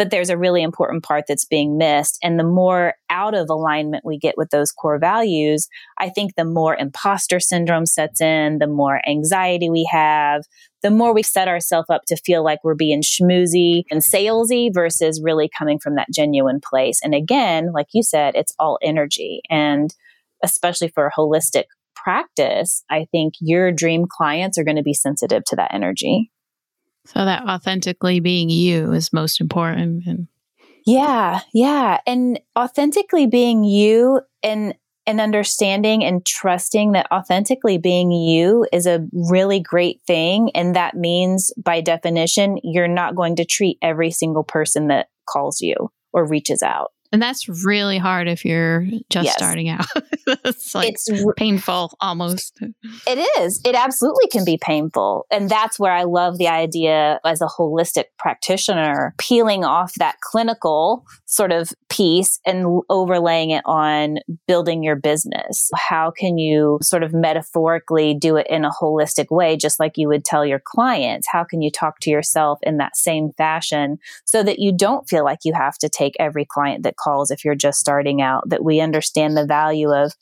but 0.00 0.08
there's 0.08 0.30
a 0.30 0.38
really 0.38 0.62
important 0.62 1.04
part 1.04 1.24
that's 1.28 1.44
being 1.44 1.76
missed. 1.76 2.18
And 2.22 2.38
the 2.38 2.44
more 2.44 2.94
out 3.10 3.34
of 3.34 3.50
alignment 3.50 4.02
we 4.02 4.16
get 4.16 4.38
with 4.38 4.48
those 4.48 4.72
core 4.72 4.98
values, 4.98 5.68
I 5.98 6.08
think 6.08 6.36
the 6.36 6.46
more 6.46 6.74
imposter 6.74 7.38
syndrome 7.38 7.84
sets 7.84 8.18
in, 8.18 8.60
the 8.60 8.66
more 8.66 9.06
anxiety 9.06 9.68
we 9.68 9.86
have, 9.92 10.44
the 10.82 10.90
more 10.90 11.12
we 11.12 11.22
set 11.22 11.48
ourselves 11.48 11.90
up 11.90 12.00
to 12.06 12.16
feel 12.16 12.42
like 12.42 12.60
we're 12.64 12.74
being 12.74 13.02
schmoozy 13.02 13.82
and 13.90 14.00
salesy 14.00 14.72
versus 14.72 15.20
really 15.22 15.50
coming 15.58 15.78
from 15.78 15.96
that 15.96 16.08
genuine 16.10 16.60
place. 16.64 17.00
And 17.04 17.14
again, 17.14 17.70
like 17.74 17.88
you 17.92 18.02
said, 18.02 18.34
it's 18.34 18.54
all 18.58 18.78
energy. 18.80 19.42
And 19.50 19.94
especially 20.42 20.88
for 20.88 21.08
a 21.08 21.12
holistic 21.12 21.64
practice, 21.94 22.84
I 22.88 23.06
think 23.12 23.34
your 23.38 23.70
dream 23.70 24.06
clients 24.10 24.56
are 24.56 24.64
going 24.64 24.78
to 24.78 24.82
be 24.82 24.94
sensitive 24.94 25.44
to 25.48 25.56
that 25.56 25.74
energy. 25.74 26.30
So 27.12 27.24
that 27.24 27.48
authentically 27.48 28.20
being 28.20 28.50
you 28.50 28.92
is 28.92 29.12
most 29.12 29.40
important. 29.40 30.06
And 30.06 30.28
yeah, 30.86 31.40
yeah. 31.52 32.00
And 32.06 32.38
authentically 32.56 33.26
being 33.26 33.64
you 33.64 34.20
and 34.42 34.74
and 35.06 35.20
understanding 35.20 36.04
and 36.04 36.24
trusting 36.24 36.92
that 36.92 37.10
authentically 37.10 37.78
being 37.78 38.12
you 38.12 38.66
is 38.72 38.86
a 38.86 39.06
really 39.12 39.58
great 39.58 40.00
thing. 40.06 40.50
And 40.54 40.76
that 40.76 40.94
means 40.94 41.52
by 41.56 41.80
definition, 41.80 42.58
you're 42.62 42.86
not 42.86 43.16
going 43.16 43.34
to 43.36 43.44
treat 43.44 43.78
every 43.82 44.12
single 44.12 44.44
person 44.44 44.86
that 44.88 45.08
calls 45.28 45.60
you 45.60 45.74
or 46.12 46.26
reaches 46.26 46.62
out. 46.62 46.92
And 47.12 47.20
that's 47.20 47.48
really 47.64 47.98
hard 47.98 48.28
if 48.28 48.44
you're 48.44 48.86
just 49.08 49.24
yes. 49.24 49.34
starting 49.36 49.68
out. 49.68 49.86
it's 50.44 50.74
like 50.74 50.90
it's 50.90 51.08
painful 51.36 51.96
almost. 52.00 52.58
It 53.06 53.40
is. 53.40 53.60
It 53.64 53.74
absolutely 53.74 54.28
can 54.28 54.44
be 54.44 54.58
painful. 54.58 55.26
And 55.30 55.48
that's 55.48 55.78
where 55.78 55.92
I 55.92 56.04
love 56.04 56.38
the 56.38 56.48
idea 56.48 57.20
as 57.24 57.40
a 57.40 57.46
holistic 57.46 58.04
practitioner, 58.18 59.14
peeling 59.18 59.64
off 59.64 59.94
that 59.94 60.20
clinical 60.20 61.04
sort 61.30 61.52
of 61.52 61.72
piece 61.88 62.40
and 62.44 62.82
overlaying 62.88 63.50
it 63.50 63.62
on 63.64 64.18
building 64.48 64.82
your 64.82 64.96
business. 64.96 65.70
How 65.76 66.10
can 66.10 66.38
you 66.38 66.80
sort 66.82 67.04
of 67.04 67.14
metaphorically 67.14 68.14
do 68.14 68.36
it 68.36 68.48
in 68.50 68.64
a 68.64 68.70
holistic 68.70 69.26
way, 69.30 69.56
just 69.56 69.78
like 69.78 69.92
you 69.94 70.08
would 70.08 70.24
tell 70.24 70.44
your 70.44 70.58
clients? 70.58 71.28
How 71.30 71.44
can 71.44 71.62
you 71.62 71.70
talk 71.70 72.00
to 72.00 72.10
yourself 72.10 72.58
in 72.64 72.78
that 72.78 72.96
same 72.96 73.30
fashion 73.38 73.98
so 74.24 74.42
that 74.42 74.58
you 74.58 74.76
don't 74.76 75.08
feel 75.08 75.24
like 75.24 75.38
you 75.44 75.54
have 75.54 75.78
to 75.78 75.88
take 75.88 76.14
every 76.18 76.44
client 76.44 76.82
that 76.82 76.96
calls 76.96 77.30
if 77.30 77.44
you're 77.44 77.54
just 77.54 77.78
starting 77.78 78.20
out, 78.20 78.48
that 78.48 78.64
we 78.64 78.80
understand 78.80 79.36
the 79.36 79.46
value 79.46 79.94
of 79.94 80.12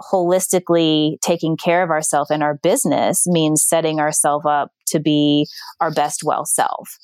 holistically 0.00 1.20
taking 1.20 1.56
care 1.56 1.84
of 1.84 1.90
ourselves 1.90 2.30
and 2.30 2.42
our 2.42 2.54
business 2.54 3.28
means 3.28 3.62
setting 3.62 4.00
ourselves 4.00 4.44
up 4.44 4.72
to 4.86 4.98
be 4.98 5.46
our 5.80 5.92
best 5.92 6.24
well 6.24 6.44
self. 6.44 6.98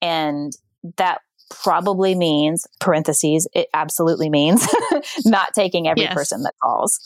And 0.00 0.52
that 0.96 1.22
probably 1.50 2.14
means 2.14 2.66
parentheses 2.80 3.46
it 3.52 3.68
absolutely 3.74 4.28
means 4.30 4.66
not 5.24 5.52
taking 5.54 5.86
every 5.86 6.02
yes. 6.02 6.14
person 6.14 6.42
that 6.42 6.54
calls 6.62 6.98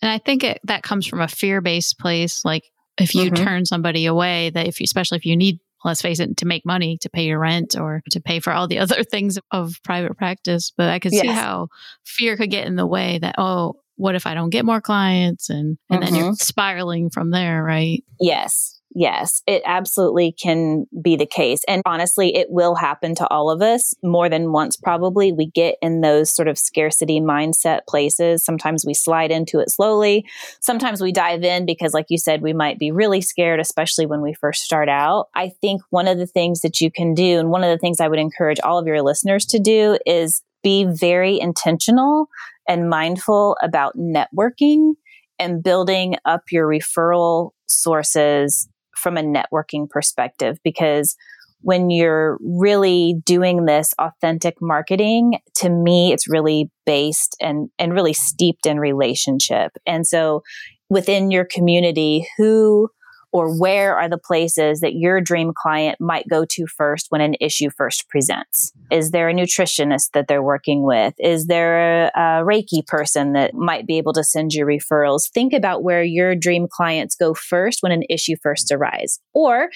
and 0.00 0.10
i 0.10 0.18
think 0.18 0.44
it, 0.44 0.60
that 0.64 0.82
comes 0.82 1.06
from 1.06 1.20
a 1.20 1.28
fear-based 1.28 1.98
place 1.98 2.44
like 2.44 2.64
if 2.98 3.14
you 3.14 3.30
mm-hmm. 3.30 3.44
turn 3.44 3.64
somebody 3.64 4.06
away 4.06 4.50
that 4.50 4.66
if 4.66 4.80
you 4.80 4.84
especially 4.84 5.16
if 5.16 5.26
you 5.26 5.36
need 5.36 5.58
let's 5.84 6.02
face 6.02 6.20
it 6.20 6.36
to 6.36 6.46
make 6.46 6.64
money 6.64 6.96
to 6.98 7.10
pay 7.10 7.24
your 7.24 7.40
rent 7.40 7.76
or 7.76 8.02
to 8.10 8.20
pay 8.20 8.40
for 8.40 8.52
all 8.52 8.68
the 8.68 8.78
other 8.80 9.02
things 9.02 9.38
of 9.50 9.74
private 9.82 10.16
practice 10.16 10.72
but 10.76 10.88
i 10.88 10.98
could 10.98 11.12
yes. 11.12 11.22
see 11.22 11.28
how 11.28 11.68
fear 12.04 12.36
could 12.36 12.50
get 12.50 12.66
in 12.66 12.76
the 12.76 12.86
way 12.86 13.18
that 13.18 13.34
oh 13.38 13.74
what 13.96 14.14
if 14.14 14.26
i 14.26 14.34
don't 14.34 14.50
get 14.50 14.64
more 14.64 14.80
clients 14.80 15.50
and 15.50 15.76
and 15.90 16.00
mm-hmm. 16.00 16.04
then 16.04 16.14
you're 16.14 16.32
mm-hmm. 16.32 16.34
spiraling 16.34 17.10
from 17.10 17.30
there 17.30 17.62
right 17.62 18.04
yes 18.20 18.80
Yes, 18.94 19.42
it 19.46 19.62
absolutely 19.64 20.32
can 20.32 20.86
be 21.00 21.16
the 21.16 21.26
case. 21.26 21.64
And 21.66 21.82
honestly, 21.86 22.36
it 22.36 22.48
will 22.50 22.74
happen 22.74 23.14
to 23.14 23.28
all 23.28 23.50
of 23.50 23.62
us 23.62 23.94
more 24.02 24.28
than 24.28 24.52
once, 24.52 24.76
probably. 24.76 25.32
We 25.32 25.46
get 25.46 25.76
in 25.80 26.02
those 26.02 26.34
sort 26.34 26.46
of 26.46 26.58
scarcity 26.58 27.18
mindset 27.18 27.80
places. 27.88 28.44
Sometimes 28.44 28.84
we 28.84 28.92
slide 28.92 29.30
into 29.30 29.60
it 29.60 29.70
slowly. 29.70 30.26
Sometimes 30.60 31.00
we 31.00 31.10
dive 31.10 31.42
in 31.42 31.64
because, 31.64 31.94
like 31.94 32.06
you 32.10 32.18
said, 32.18 32.42
we 32.42 32.52
might 32.52 32.78
be 32.78 32.90
really 32.90 33.22
scared, 33.22 33.60
especially 33.60 34.04
when 34.04 34.20
we 34.20 34.34
first 34.34 34.62
start 34.62 34.90
out. 34.90 35.28
I 35.34 35.48
think 35.48 35.80
one 35.88 36.06
of 36.08 36.18
the 36.18 36.26
things 36.26 36.60
that 36.60 36.82
you 36.82 36.90
can 36.90 37.14
do, 37.14 37.38
and 37.38 37.50
one 37.50 37.64
of 37.64 37.70
the 37.70 37.78
things 37.78 37.98
I 37.98 38.08
would 38.08 38.18
encourage 38.18 38.60
all 38.60 38.78
of 38.78 38.86
your 38.86 39.00
listeners 39.00 39.46
to 39.46 39.58
do, 39.58 39.98
is 40.04 40.42
be 40.62 40.84
very 40.84 41.40
intentional 41.40 42.28
and 42.68 42.90
mindful 42.90 43.56
about 43.62 43.96
networking 43.96 44.92
and 45.38 45.62
building 45.62 46.16
up 46.26 46.42
your 46.52 46.68
referral 46.68 47.52
sources 47.66 48.68
from 49.02 49.16
a 49.16 49.22
networking 49.22 49.88
perspective 49.88 50.58
because 50.62 51.16
when 51.62 51.90
you're 51.90 52.38
really 52.40 53.14
doing 53.24 53.66
this 53.66 53.94
authentic 53.98 54.56
marketing, 54.60 55.38
to 55.54 55.70
me, 55.70 56.12
it's 56.12 56.28
really 56.28 56.70
based 56.86 57.36
and, 57.40 57.68
and 57.78 57.94
really 57.94 58.12
steeped 58.12 58.66
in 58.66 58.78
relationship. 58.78 59.72
And 59.86 60.06
so 60.06 60.42
within 60.90 61.30
your 61.30 61.44
community, 61.44 62.26
who 62.36 62.88
or 63.32 63.58
where 63.58 63.96
are 63.96 64.08
the 64.08 64.18
places 64.18 64.80
that 64.80 64.94
your 64.94 65.20
dream 65.20 65.52
client 65.56 66.00
might 66.00 66.28
go 66.28 66.44
to 66.44 66.66
first 66.66 67.06
when 67.08 67.20
an 67.20 67.34
issue 67.40 67.70
first 67.70 68.08
presents? 68.08 68.72
Is 68.90 69.10
there 69.10 69.28
a 69.28 69.34
nutritionist 69.34 70.10
that 70.12 70.28
they're 70.28 70.42
working 70.42 70.84
with? 70.84 71.14
Is 71.18 71.46
there 71.46 72.04
a, 72.04 72.10
a, 72.14 72.44
Reiki 72.44 72.86
person 72.86 73.32
that 73.32 73.54
might 73.54 73.86
be 73.86 73.96
able 73.96 74.12
to 74.12 74.22
send 74.22 74.52
you 74.52 74.66
referrals? 74.66 75.30
Think 75.30 75.52
about 75.52 75.82
where 75.82 76.02
your 76.02 76.34
dream 76.34 76.66
clients 76.70 77.16
go 77.16 77.32
first 77.32 77.82
when 77.82 77.92
an 77.92 78.02
issue 78.10 78.36
first 78.42 78.70
arises. 78.70 79.20
Or 79.32 79.70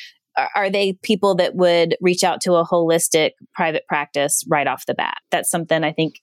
are 0.55 0.69
they 0.69 0.93
people 1.03 1.35
that 1.37 1.55
would 1.55 1.97
reach 2.01 2.23
out 2.23 2.41
to 2.43 2.55
a 2.55 2.67
holistic 2.67 3.31
private 3.55 3.87
practice 3.89 4.45
right 4.49 4.67
off 4.67 4.87
the 4.87 4.95
bat? 4.95 5.17
That's 5.31 5.51
something 5.51 5.83
I 5.83 5.93
think 5.93 6.21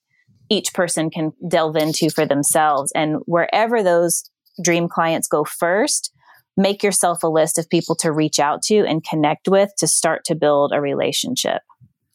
each 0.49 0.73
person 0.73 1.09
can 1.09 1.31
delve 1.47 1.75
into 1.75 2.09
for 2.09 2.25
themselves. 2.25 2.91
And 2.93 3.17
wherever 3.25 3.81
those 3.81 4.29
dream 4.61 4.87
clients 4.87 5.27
go 5.27 5.43
first, 5.43 6.12
make 6.55 6.83
yourself 6.83 7.24
a 7.24 7.27
list 7.27 7.57
of 7.57 7.69
people 7.69 7.95
to 7.95 8.12
reach 8.12 8.39
out 8.39 8.62
to 8.63 8.86
and 8.86 9.03
connect 9.03 9.48
with 9.48 9.72
to 9.77 9.88
start 9.88 10.24
to 10.25 10.36
build 10.36 10.72
a 10.74 10.81
relationship. 10.81 11.62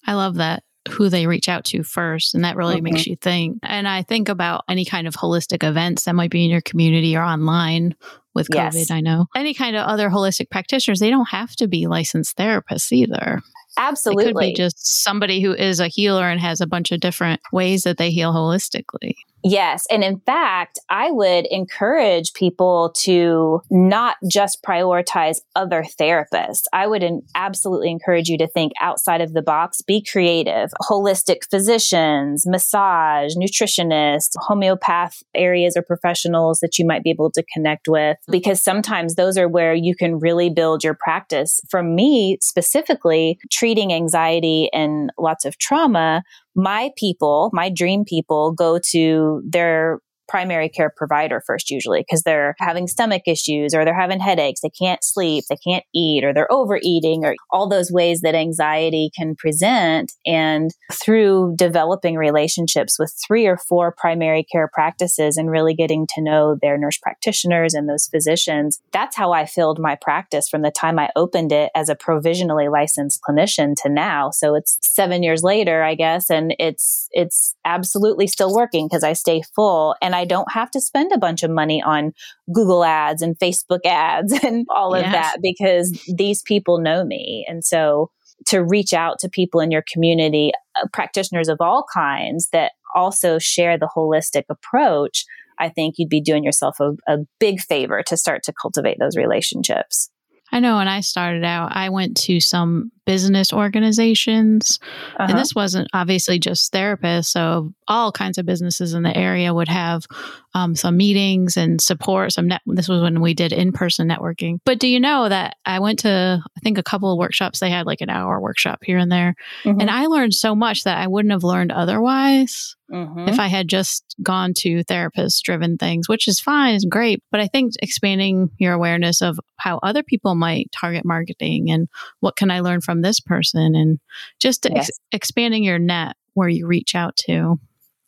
I 0.06 0.14
love 0.14 0.36
that 0.36 0.62
who 0.88 1.08
they 1.08 1.26
reach 1.26 1.48
out 1.48 1.64
to 1.66 1.82
first. 1.82 2.34
And 2.34 2.44
that 2.44 2.56
really 2.56 2.76
mm-hmm. 2.76 2.84
makes 2.84 3.06
you 3.06 3.16
think. 3.16 3.58
And 3.62 3.86
I 3.86 4.02
think 4.02 4.28
about 4.28 4.64
any 4.68 4.84
kind 4.84 5.06
of 5.06 5.14
holistic 5.14 5.66
events 5.66 6.04
that 6.04 6.14
might 6.14 6.30
be 6.30 6.44
in 6.44 6.50
your 6.50 6.60
community 6.60 7.16
or 7.16 7.22
online 7.22 7.94
with 8.34 8.48
COVID. 8.48 8.74
Yes. 8.74 8.90
I 8.90 9.00
know 9.00 9.26
any 9.36 9.54
kind 9.54 9.76
of 9.76 9.86
other 9.86 10.08
holistic 10.08 10.50
practitioners, 10.50 11.00
they 11.00 11.10
don't 11.10 11.28
have 11.28 11.54
to 11.56 11.68
be 11.68 11.86
licensed 11.86 12.36
therapists 12.36 12.92
either. 12.92 13.40
Absolutely. 13.76 14.24
It 14.24 14.26
could 14.28 14.40
be 14.40 14.54
just 14.54 15.02
somebody 15.04 15.40
who 15.40 15.52
is 15.52 15.78
a 15.78 15.88
healer 15.88 16.28
and 16.28 16.40
has 16.40 16.60
a 16.60 16.66
bunch 16.66 16.90
of 16.90 17.00
different 17.00 17.40
ways 17.52 17.82
that 17.82 17.96
they 17.96 18.10
heal 18.10 18.32
holistically. 18.32 19.14
Yes. 19.44 19.86
And 19.90 20.02
in 20.02 20.18
fact, 20.20 20.80
I 20.90 21.10
would 21.10 21.46
encourage 21.46 22.32
people 22.32 22.92
to 22.98 23.60
not 23.70 24.16
just 24.28 24.62
prioritize 24.64 25.38
other 25.54 25.84
therapists. 25.98 26.62
I 26.72 26.88
would 26.88 27.04
absolutely 27.34 27.90
encourage 27.90 28.28
you 28.28 28.36
to 28.38 28.48
think 28.48 28.72
outside 28.80 29.20
of 29.20 29.34
the 29.34 29.42
box, 29.42 29.80
be 29.80 30.02
creative. 30.02 30.70
Holistic 30.82 31.48
physicians, 31.50 32.46
massage, 32.46 33.34
nutritionists, 33.36 34.32
homeopath 34.36 35.22
areas 35.34 35.76
or 35.76 35.82
professionals 35.82 36.58
that 36.60 36.78
you 36.78 36.84
might 36.84 37.04
be 37.04 37.10
able 37.10 37.30
to 37.30 37.44
connect 37.54 37.86
with, 37.88 38.16
because 38.30 38.62
sometimes 38.62 39.14
those 39.14 39.38
are 39.38 39.48
where 39.48 39.72
you 39.72 39.94
can 39.94 40.18
really 40.18 40.50
build 40.50 40.82
your 40.82 40.94
practice. 40.94 41.60
For 41.70 41.82
me 41.82 42.38
specifically, 42.40 43.38
treating 43.52 43.92
anxiety 43.92 44.68
and 44.72 45.10
lots 45.16 45.44
of 45.44 45.58
trauma, 45.58 46.24
my 46.58 46.90
people, 46.96 47.50
my 47.52 47.70
dream 47.70 48.04
people 48.04 48.52
go 48.52 48.80
to 48.90 49.40
their 49.48 50.00
primary 50.28 50.68
care 50.68 50.92
provider 50.94 51.42
first 51.46 51.70
usually 51.70 52.00
because 52.00 52.22
they're 52.22 52.54
having 52.58 52.86
stomach 52.86 53.22
issues 53.26 53.74
or 53.74 53.84
they're 53.84 53.98
having 53.98 54.20
headaches 54.20 54.60
they 54.60 54.70
can't 54.70 55.02
sleep 55.02 55.44
they 55.48 55.56
can't 55.56 55.84
eat 55.94 56.24
or 56.24 56.32
they're 56.32 56.52
overeating 56.52 57.24
or 57.24 57.34
all 57.50 57.68
those 57.68 57.90
ways 57.90 58.20
that 58.20 58.34
anxiety 58.34 59.10
can 59.16 59.34
present. 59.34 60.12
And 60.26 60.70
through 60.92 61.54
developing 61.56 62.16
relationships 62.16 62.98
with 62.98 63.14
three 63.26 63.46
or 63.46 63.56
four 63.56 63.92
primary 63.92 64.44
care 64.44 64.68
practices 64.72 65.36
and 65.36 65.50
really 65.50 65.74
getting 65.74 66.06
to 66.14 66.22
know 66.22 66.56
their 66.60 66.78
nurse 66.78 66.98
practitioners 66.98 67.74
and 67.74 67.88
those 67.88 68.06
physicians 68.06 68.80
that's 68.92 69.16
how 69.16 69.32
i 69.32 69.44
filled 69.44 69.78
my 69.78 69.96
practice 70.00 70.48
from 70.48 70.62
the 70.62 70.70
time 70.70 70.98
i 70.98 71.08
opened 71.16 71.52
it 71.52 71.70
as 71.74 71.88
a 71.88 71.94
provisionally 71.94 72.68
licensed 72.68 73.20
clinician 73.28 73.74
to 73.82 73.88
now. 73.88 74.30
So 74.30 74.54
it's 74.54 74.78
7 74.82 75.22
years 75.22 75.42
later 75.42 75.82
i 75.82 75.94
guess 75.94 76.30
and 76.30 76.54
it's 76.58 77.08
it's 77.12 77.54
absolutely 77.64 78.26
still 78.26 78.54
working 78.54 78.86
because 78.86 79.04
i 79.04 79.12
stay 79.12 79.42
full. 79.54 79.94
And 80.00 80.14
I 80.14 80.17
don't 80.24 80.50
have 80.52 80.70
to 80.72 80.80
spend 80.80 81.12
a 81.12 81.18
bunch 81.18 81.42
of 81.42 81.50
money 81.50 81.82
on 81.82 82.12
Google 82.52 82.84
ads 82.84 83.22
and 83.22 83.38
Facebook 83.38 83.84
ads 83.84 84.32
and 84.44 84.66
all 84.70 84.94
of 84.94 85.02
yes. 85.02 85.12
that 85.12 85.36
because 85.42 85.90
these 86.14 86.42
people 86.42 86.78
know 86.78 87.04
me. 87.04 87.44
And 87.48 87.64
so 87.64 88.10
to 88.46 88.62
reach 88.62 88.92
out 88.92 89.18
to 89.20 89.28
people 89.28 89.60
in 89.60 89.70
your 89.70 89.84
community, 89.92 90.52
uh, 90.76 90.86
practitioners 90.92 91.48
of 91.48 91.58
all 91.60 91.84
kinds 91.92 92.48
that 92.52 92.72
also 92.94 93.38
share 93.38 93.78
the 93.78 93.90
holistic 93.94 94.44
approach, 94.48 95.24
I 95.58 95.68
think 95.68 95.96
you'd 95.98 96.08
be 96.08 96.20
doing 96.20 96.44
yourself 96.44 96.78
a, 96.80 96.92
a 97.08 97.18
big 97.40 97.60
favor 97.60 98.02
to 98.06 98.16
start 98.16 98.42
to 98.44 98.52
cultivate 98.52 98.98
those 99.00 99.16
relationships. 99.16 100.10
I 100.50 100.60
know 100.60 100.76
when 100.76 100.88
I 100.88 101.00
started 101.00 101.44
out, 101.44 101.72
I 101.74 101.90
went 101.90 102.16
to 102.22 102.40
some 102.40 102.90
business 103.08 103.54
organizations. 103.54 104.78
Uh-huh. 105.18 105.28
And 105.30 105.38
this 105.38 105.54
wasn't 105.54 105.88
obviously 105.94 106.38
just 106.38 106.70
therapists. 106.74 107.28
So 107.28 107.72
all 107.88 108.12
kinds 108.12 108.36
of 108.36 108.44
businesses 108.44 108.92
in 108.92 109.02
the 109.02 109.16
area 109.16 109.54
would 109.54 109.68
have 109.68 110.04
um, 110.52 110.76
some 110.76 110.98
meetings 110.98 111.56
and 111.56 111.80
support. 111.80 112.32
Some 112.32 112.48
net- 112.48 112.60
this 112.66 112.86
was 112.86 113.00
when 113.00 113.22
we 113.22 113.32
did 113.32 113.54
in 113.54 113.72
person 113.72 114.08
networking. 114.08 114.58
But 114.66 114.78
do 114.78 114.86
you 114.86 115.00
know 115.00 115.26
that 115.26 115.56
I 115.64 115.78
went 115.78 116.00
to 116.00 116.42
I 116.44 116.60
think 116.60 116.76
a 116.76 116.82
couple 116.82 117.10
of 117.10 117.18
workshops. 117.18 117.60
They 117.60 117.70
had 117.70 117.86
like 117.86 118.02
an 118.02 118.10
hour 118.10 118.38
workshop 118.40 118.80
here 118.82 118.98
and 118.98 119.10
there, 119.10 119.34
mm-hmm. 119.64 119.80
and 119.80 119.90
I 119.90 120.06
learned 120.06 120.34
so 120.34 120.54
much 120.54 120.84
that 120.84 120.98
I 120.98 121.06
wouldn't 121.06 121.32
have 121.32 121.44
learned 121.44 121.72
otherwise. 121.72 122.76
Mm-hmm. 122.90 123.28
If 123.28 123.38
I 123.38 123.48
had 123.48 123.68
just 123.68 124.16
gone 124.22 124.54
to 124.58 124.82
therapist 124.82 125.44
driven 125.44 125.76
things, 125.76 126.08
which 126.08 126.26
is 126.26 126.40
fine, 126.40 126.74
is 126.74 126.86
great. 126.88 127.22
But 127.30 127.40
I 127.40 127.46
think 127.46 127.74
expanding 127.82 128.50
your 128.58 128.72
awareness 128.72 129.20
of 129.20 129.38
how 129.58 129.78
other 129.82 130.02
people 130.02 130.34
might 130.34 130.72
target 130.72 131.04
marketing 131.04 131.70
and 131.70 131.88
what 132.20 132.36
can 132.36 132.50
I 132.50 132.60
learn 132.60 132.80
from 132.80 132.97
from 132.98 133.02
this 133.02 133.20
person 133.20 133.74
and 133.74 133.98
just 134.40 134.66
yes. 134.70 134.88
ex- 134.88 135.00
expanding 135.12 135.62
your 135.62 135.78
net 135.78 136.16
where 136.34 136.48
you 136.48 136.66
reach 136.66 136.94
out 136.94 137.16
to. 137.16 137.58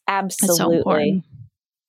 Absolutely. 0.09 1.23
So 1.23 1.29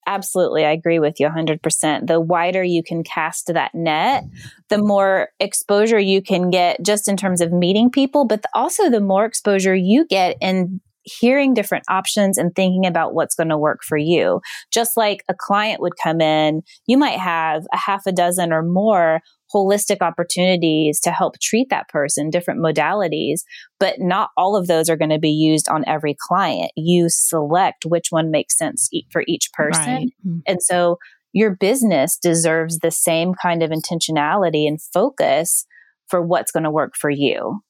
Absolutely. 0.04 0.64
I 0.64 0.72
agree 0.72 0.98
with 0.98 1.20
you 1.20 1.28
100%. 1.28 2.06
The 2.08 2.20
wider 2.20 2.62
you 2.62 2.82
can 2.82 3.04
cast 3.04 3.52
that 3.54 3.72
net, 3.72 4.24
the 4.68 4.78
more 4.78 5.28
exposure 5.38 5.98
you 5.98 6.20
can 6.20 6.50
get 6.50 6.82
just 6.84 7.08
in 7.08 7.16
terms 7.16 7.40
of 7.40 7.52
meeting 7.52 7.88
people, 7.88 8.24
but 8.24 8.44
also 8.52 8.90
the 8.90 9.00
more 9.00 9.24
exposure 9.24 9.76
you 9.76 10.04
get 10.06 10.36
in 10.40 10.80
hearing 11.04 11.54
different 11.54 11.84
options 11.88 12.38
and 12.38 12.54
thinking 12.54 12.86
about 12.86 13.14
what's 13.14 13.34
going 13.34 13.48
to 13.48 13.58
work 13.58 13.80
for 13.82 13.96
you. 13.98 14.40
Just 14.72 14.96
like 14.96 15.24
a 15.28 15.34
client 15.34 15.80
would 15.80 15.94
come 16.02 16.20
in, 16.20 16.62
you 16.86 16.96
might 16.96 17.18
have 17.18 17.66
a 17.72 17.76
half 17.76 18.06
a 18.06 18.12
dozen 18.12 18.52
or 18.52 18.62
more 18.62 19.20
holistic 19.54 20.00
opportunities 20.00 20.98
to 21.00 21.10
help 21.10 21.38
treat 21.40 21.68
that 21.70 21.88
person, 21.88 22.30
different 22.30 22.60
modalities, 22.60 23.40
but 23.78 23.96
not 23.98 24.30
all 24.36 24.56
of 24.56 24.66
those 24.66 24.88
are 24.88 24.96
going 24.96 25.10
to 25.10 25.18
be 25.18 25.30
used 25.30 25.68
on 25.68 25.84
every 25.86 26.16
client. 26.28 26.72
You 26.76 27.08
select 27.08 27.84
which 27.84 28.06
one 28.10 28.30
makes 28.30 28.56
sense 28.56 28.88
for 29.10 29.24
each 29.26 29.52
person. 29.52 29.84
Right. 29.84 30.08
Mm-hmm. 30.26 30.38
And 30.46 30.62
so 30.62 30.98
your 31.32 31.54
business 31.54 32.16
deserves 32.16 32.78
the 32.78 32.90
same 32.90 33.34
kind 33.34 33.62
of 33.62 33.70
intentionality 33.70 34.66
and 34.66 34.80
focus 34.80 35.66
for 36.08 36.22
what's 36.22 36.52
going 36.52 36.64
to 36.64 36.70
work 36.70 36.92
for 36.96 37.10
you. 37.10 37.60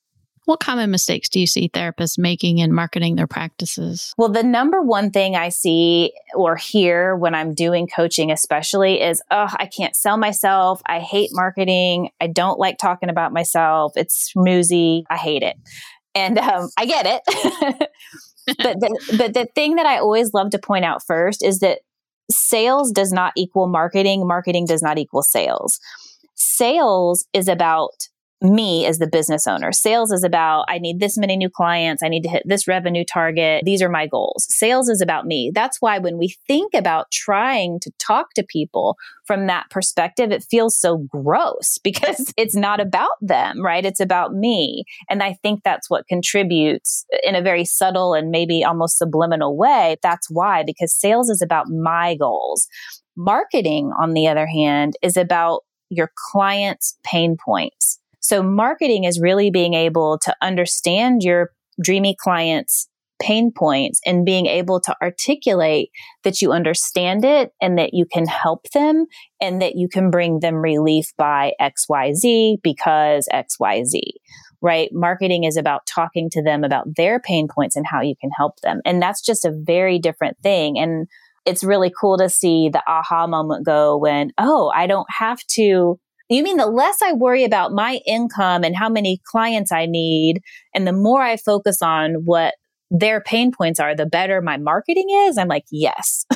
What 0.45 0.59
common 0.59 0.91
mistakes 0.91 1.29
do 1.29 1.39
you 1.39 1.47
see 1.47 1.69
therapists 1.69 2.19
making 2.19 2.59
in 2.59 2.73
marketing 2.73 3.15
their 3.15 3.29
practices? 3.29 4.13
Well, 4.19 4.29
the 4.29 4.43
number 4.43 4.83
one 4.83 5.11
thing 5.11 5.37
I 5.37 5.51
see 5.51 6.13
or 6.35 6.57
hear 6.57 7.15
when 7.15 7.35
I'm 7.35 7.55
doing 7.55 7.87
coaching, 7.87 8.33
especially, 8.33 9.01
is, 9.01 9.23
oh, 9.31 9.49
I 9.57 9.67
can't 9.67 9.95
sell 9.95 10.17
myself. 10.17 10.83
I 10.87 10.99
hate 10.99 11.31
marketing. 11.33 12.11
I 12.21 12.27
don't 12.27 12.59
like 12.59 12.79
talking 12.79 13.09
about 13.09 13.33
myself. 13.33 13.93
It's 13.95 14.33
smoozy. 14.37 15.05
I 15.09 15.17
hate 15.17 15.45
it. 15.45 15.57
And 16.15 16.39
um, 16.39 16.71
I 16.77 16.87
get 16.87 17.07
it. 17.07 17.23
but, 18.59 18.81
the, 18.81 19.15
but 19.17 19.35
the 19.35 19.47
thing 19.55 19.77
that 19.77 19.87
I 19.87 19.99
always 19.99 20.35
love 20.35 20.51
to 20.51 20.59
point 20.59 20.85
out 20.85 21.05
first 21.07 21.45
is 21.45 21.61
that 21.61 21.81
sales 22.31 22.91
does 22.91 23.13
not 23.13 23.33
equal 23.37 23.69
marketing, 23.69 24.27
marketing 24.27 24.67
does 24.67 24.83
not 24.83 24.99
equal 24.99 25.23
sales. 25.23 25.79
Sales 26.35 27.27
is 27.33 27.47
about 27.47 28.09
me 28.43 28.87
as 28.87 28.99
the 28.99 29.07
business 29.07 29.47
owner. 29.47 29.73
Sales 29.73 30.11
is 30.11 30.25
about, 30.25 30.65
I 30.69 30.79
need 30.79 31.01
this 31.01 31.17
many 31.17 31.37
new 31.37 31.49
clients. 31.49 32.03
I 32.03 32.09
need 32.09 32.23
to 32.23 32.29
hit 32.29 32.43
this 32.45 32.67
revenue 32.67 33.05
target. 33.05 33.63
These 33.65 33.83
are 33.83 33.89
my 33.89 34.07
goals. 34.07 34.47
Sales 34.49 34.89
is 34.89 35.01
about 35.01 35.27
me. 35.27 35.51
That's 35.55 35.79
why 35.81 35.99
when 35.99 36.19
we 36.19 36.35
think 36.47 36.75
about 36.75 37.11
trying 37.13 37.79
to 37.81 37.93
talk 37.99 38.35
to 38.35 38.45
people 38.49 38.97
from 39.27 39.47
that 39.47 39.71
perspective, 39.71 40.31
it 40.31 40.45
feels 40.51 40.79
so 40.79 40.99
gross 41.09 41.79
because 41.85 42.33
it's 42.37 42.57
not 42.57 42.81
about 42.81 43.17
them, 43.21 43.63
right? 43.65 43.85
It's 43.85 44.01
about 44.01 44.35
me. 44.35 44.85
And 45.09 45.23
I 45.23 45.35
think 45.43 45.63
that's 45.63 45.89
what 45.89 46.09
contributes 46.09 47.05
in 47.23 47.35
a 47.35 47.43
very 47.43 47.65
subtle 47.65 48.15
and 48.15 48.31
maybe 48.31 48.65
almost 48.65 48.99
subliminal 48.99 49.57
way. 49.57 49.97
That's 50.03 50.29
why, 50.31 50.65
because 50.65 50.95
sales 50.95 51.31
is 51.31 51.43
about 51.43 51.69
my 51.69 52.17
goals. 52.17 52.67
Marketing, 53.17 53.93
on 54.01 54.15
the 54.15 54.27
other 54.27 54.47
hand, 54.47 54.95
is 55.03 55.17
about 55.17 55.63
your 55.91 56.11
client's 56.31 56.99
pain 57.05 57.37
points. 57.37 57.99
So 58.23 58.43
marketing 58.43 59.05
is 59.05 59.21
really 59.21 59.51
being 59.51 59.75
able 59.75 60.19
to 60.23 60.35
understand 60.41 61.23
your 61.23 61.51
dreamy 61.83 62.17
clients 62.19 62.89
pain 63.23 63.53
points 63.57 64.01
and 64.05 64.27
being 64.27 64.47
able 64.47 64.81
to 64.81 64.95
articulate 65.01 65.91
that 66.25 66.43
you 66.43 66.53
understand 66.53 67.25
it 67.25 67.53
and 67.61 67.79
that 67.79 67.95
you 67.95 68.05
can 68.05 68.27
help 68.27 68.69
them 68.71 69.07
and 69.41 69.63
that 69.63 69.77
you 69.77 69.89
can 69.89 70.11
bring 70.11 70.41
them 70.41 70.57
relief 70.57 71.13
by 71.17 71.53
XYZ 71.61 72.57
because 72.63 73.29
XYZ, 73.33 74.01
right? 74.61 74.89
Marketing 74.93 75.45
is 75.45 75.57
about 75.57 75.87
talking 75.87 76.29
to 76.31 76.43
them 76.43 76.65
about 76.65 76.97
their 76.97 77.21
pain 77.21 77.47
points 77.49 77.77
and 77.77 77.87
how 77.89 78.01
you 78.01 78.15
can 78.21 78.31
help 78.37 78.61
them. 78.61 78.81
And 78.85 79.01
that's 79.01 79.25
just 79.25 79.45
a 79.45 79.55
very 79.55 80.01
different 80.01 80.37
thing. 80.43 80.79
And 80.79 81.07
it's 81.47 81.65
really 81.65 81.93
cool 81.99 82.19
to 82.19 82.29
see 82.29 82.71
the 82.73 82.83
aha 82.89 83.27
moment 83.27 83.65
go 83.65 83.97
when, 83.97 84.33
oh, 84.39 84.73
I 84.75 84.87
don't 84.87 85.09
have 85.11 85.41
to 85.53 85.99
you 86.35 86.43
mean 86.43 86.57
the 86.57 86.67
less 86.67 87.01
I 87.03 87.13
worry 87.13 87.45
about 87.45 87.73
my 87.73 88.01
income 88.07 88.65
and 88.65 88.77
how 88.77 88.89
many 88.89 89.21
clients 89.25 89.73
I 89.73 89.87
need, 89.87 90.41
and 90.75 90.87
the 90.87 90.93
more 90.93 91.23
I 91.23 91.37
focus 91.37 91.83
on 91.83 92.15
what 92.25 92.55
their 92.91 93.21
pain 93.21 93.53
points 93.53 93.81
are, 93.81 93.97
the 93.97 94.07
better 94.07 94.43
my 94.43 94.59
marketing 94.59 95.07
is? 95.11 95.39
I'm 95.39 95.49
like, 95.49 95.65
yes. 95.71 96.27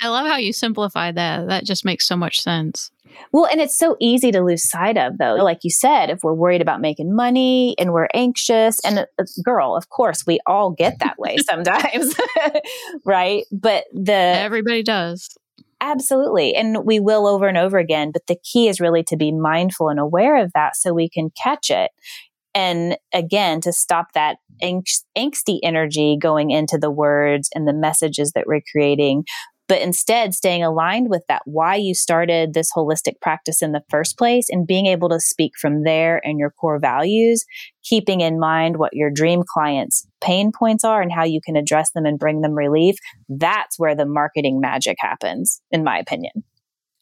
I 0.00 0.08
love 0.08 0.26
how 0.26 0.36
you 0.36 0.52
simplify 0.52 1.12
that. 1.12 1.48
That 1.48 1.64
just 1.64 1.84
makes 1.84 2.06
so 2.06 2.16
much 2.16 2.40
sense. 2.40 2.90
Well, 3.32 3.46
and 3.46 3.60
it's 3.60 3.76
so 3.76 3.96
easy 4.00 4.32
to 4.32 4.42
lose 4.42 4.68
sight 4.68 4.96
of, 4.96 5.18
though. 5.18 5.34
Like 5.34 5.60
you 5.62 5.70
said, 5.70 6.10
if 6.10 6.20
we're 6.22 6.34
worried 6.34 6.62
about 6.62 6.80
making 6.80 7.14
money 7.14 7.74
and 7.78 7.92
we're 7.92 8.08
anxious, 8.14 8.80
and 8.84 9.00
uh, 9.00 9.24
girl, 9.44 9.76
of 9.76 9.88
course, 9.88 10.24
we 10.26 10.40
all 10.46 10.70
get 10.70 10.98
that 11.00 11.18
way 11.18 11.36
sometimes, 11.48 12.14
right? 13.04 13.44
But 13.52 13.84
the 13.92 14.12
everybody 14.12 14.82
does. 14.82 15.36
Absolutely. 15.80 16.54
And 16.54 16.84
we 16.84 17.00
will 17.00 17.26
over 17.26 17.48
and 17.48 17.56
over 17.56 17.78
again. 17.78 18.10
But 18.12 18.26
the 18.26 18.36
key 18.44 18.68
is 18.68 18.80
really 18.80 19.02
to 19.04 19.16
be 19.16 19.32
mindful 19.32 19.88
and 19.88 19.98
aware 19.98 20.36
of 20.42 20.52
that 20.54 20.76
so 20.76 20.92
we 20.92 21.08
can 21.08 21.30
catch 21.42 21.70
it. 21.70 21.90
And 22.54 22.96
again, 23.14 23.60
to 23.62 23.72
stop 23.72 24.08
that 24.14 24.38
angsty 24.62 25.60
energy 25.62 26.18
going 26.20 26.50
into 26.50 26.78
the 26.78 26.90
words 26.90 27.48
and 27.54 27.66
the 27.66 27.72
messages 27.72 28.32
that 28.34 28.46
we're 28.46 28.62
creating, 28.72 29.24
but 29.70 29.80
instead 29.80 30.34
staying 30.34 30.64
aligned 30.64 31.10
with 31.10 31.22
that 31.28 31.42
why 31.44 31.76
you 31.76 31.94
started 31.94 32.54
this 32.54 32.72
holistic 32.72 33.20
practice 33.22 33.62
in 33.62 33.70
the 33.70 33.84
first 33.88 34.18
place 34.18 34.48
and 34.50 34.66
being 34.66 34.86
able 34.86 35.08
to 35.08 35.20
speak 35.20 35.52
from 35.60 35.84
there 35.84 36.20
and 36.24 36.40
your 36.40 36.50
core 36.50 36.80
values, 36.80 37.44
keeping 37.84 38.20
in 38.20 38.40
mind 38.40 38.78
what 38.78 38.92
your 38.92 39.12
dream 39.12 39.44
clients' 39.46 40.08
pain 40.20 40.50
points 40.50 40.82
are 40.82 41.00
and 41.00 41.12
how 41.12 41.22
you 41.22 41.40
can 41.40 41.54
address 41.54 41.92
them 41.92 42.04
and 42.04 42.18
bring 42.18 42.40
them 42.40 42.54
relief. 42.54 42.96
That's 43.28 43.78
where 43.78 43.94
the 43.94 44.06
marketing 44.06 44.60
magic 44.60 44.96
happens, 44.98 45.62
in 45.70 45.84
my 45.84 46.00
opinion. 46.00 46.42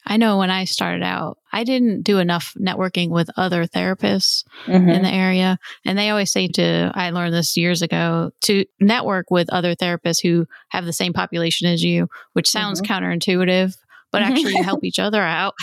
I 0.07 0.17
know 0.17 0.39
when 0.39 0.51
I 0.51 0.65
started 0.65 1.03
out, 1.03 1.39
I 1.53 1.65
didn't 1.65 2.03
do 2.03 2.19
enough 2.19 2.55
networking 2.59 3.11
with 3.11 3.31
other 3.37 3.67
therapists 3.67 4.45
mm-hmm. 4.67 4.89
in 4.89 5.03
the 5.03 5.13
area. 5.13 5.59
And 5.85 5.99
they 5.99 6.11
always 6.11 6.33
say 6.33 6.49
to, 6.49 6.93
I 6.95 7.11
learned 7.11 7.35
this 7.35 7.57
years 7.57 7.83
ago, 7.83 8.31
to 8.43 8.65
network 8.81 9.31
with 9.31 9.51
other 9.51 9.75
therapists 9.75 10.23
who 10.23 10.47
have 10.71 10.87
the 10.87 10.93
same 10.93 11.13
population 11.13 11.69
as 11.69 11.83
you, 11.83 12.09
which 12.33 12.51
sounds 12.51 12.81
mm-hmm. 12.81 12.93
counterintuitive 12.93 13.77
but 14.11 14.23
actually 14.23 14.55
help 14.57 14.85
each 14.85 14.99
other 14.99 15.21
out. 15.21 15.55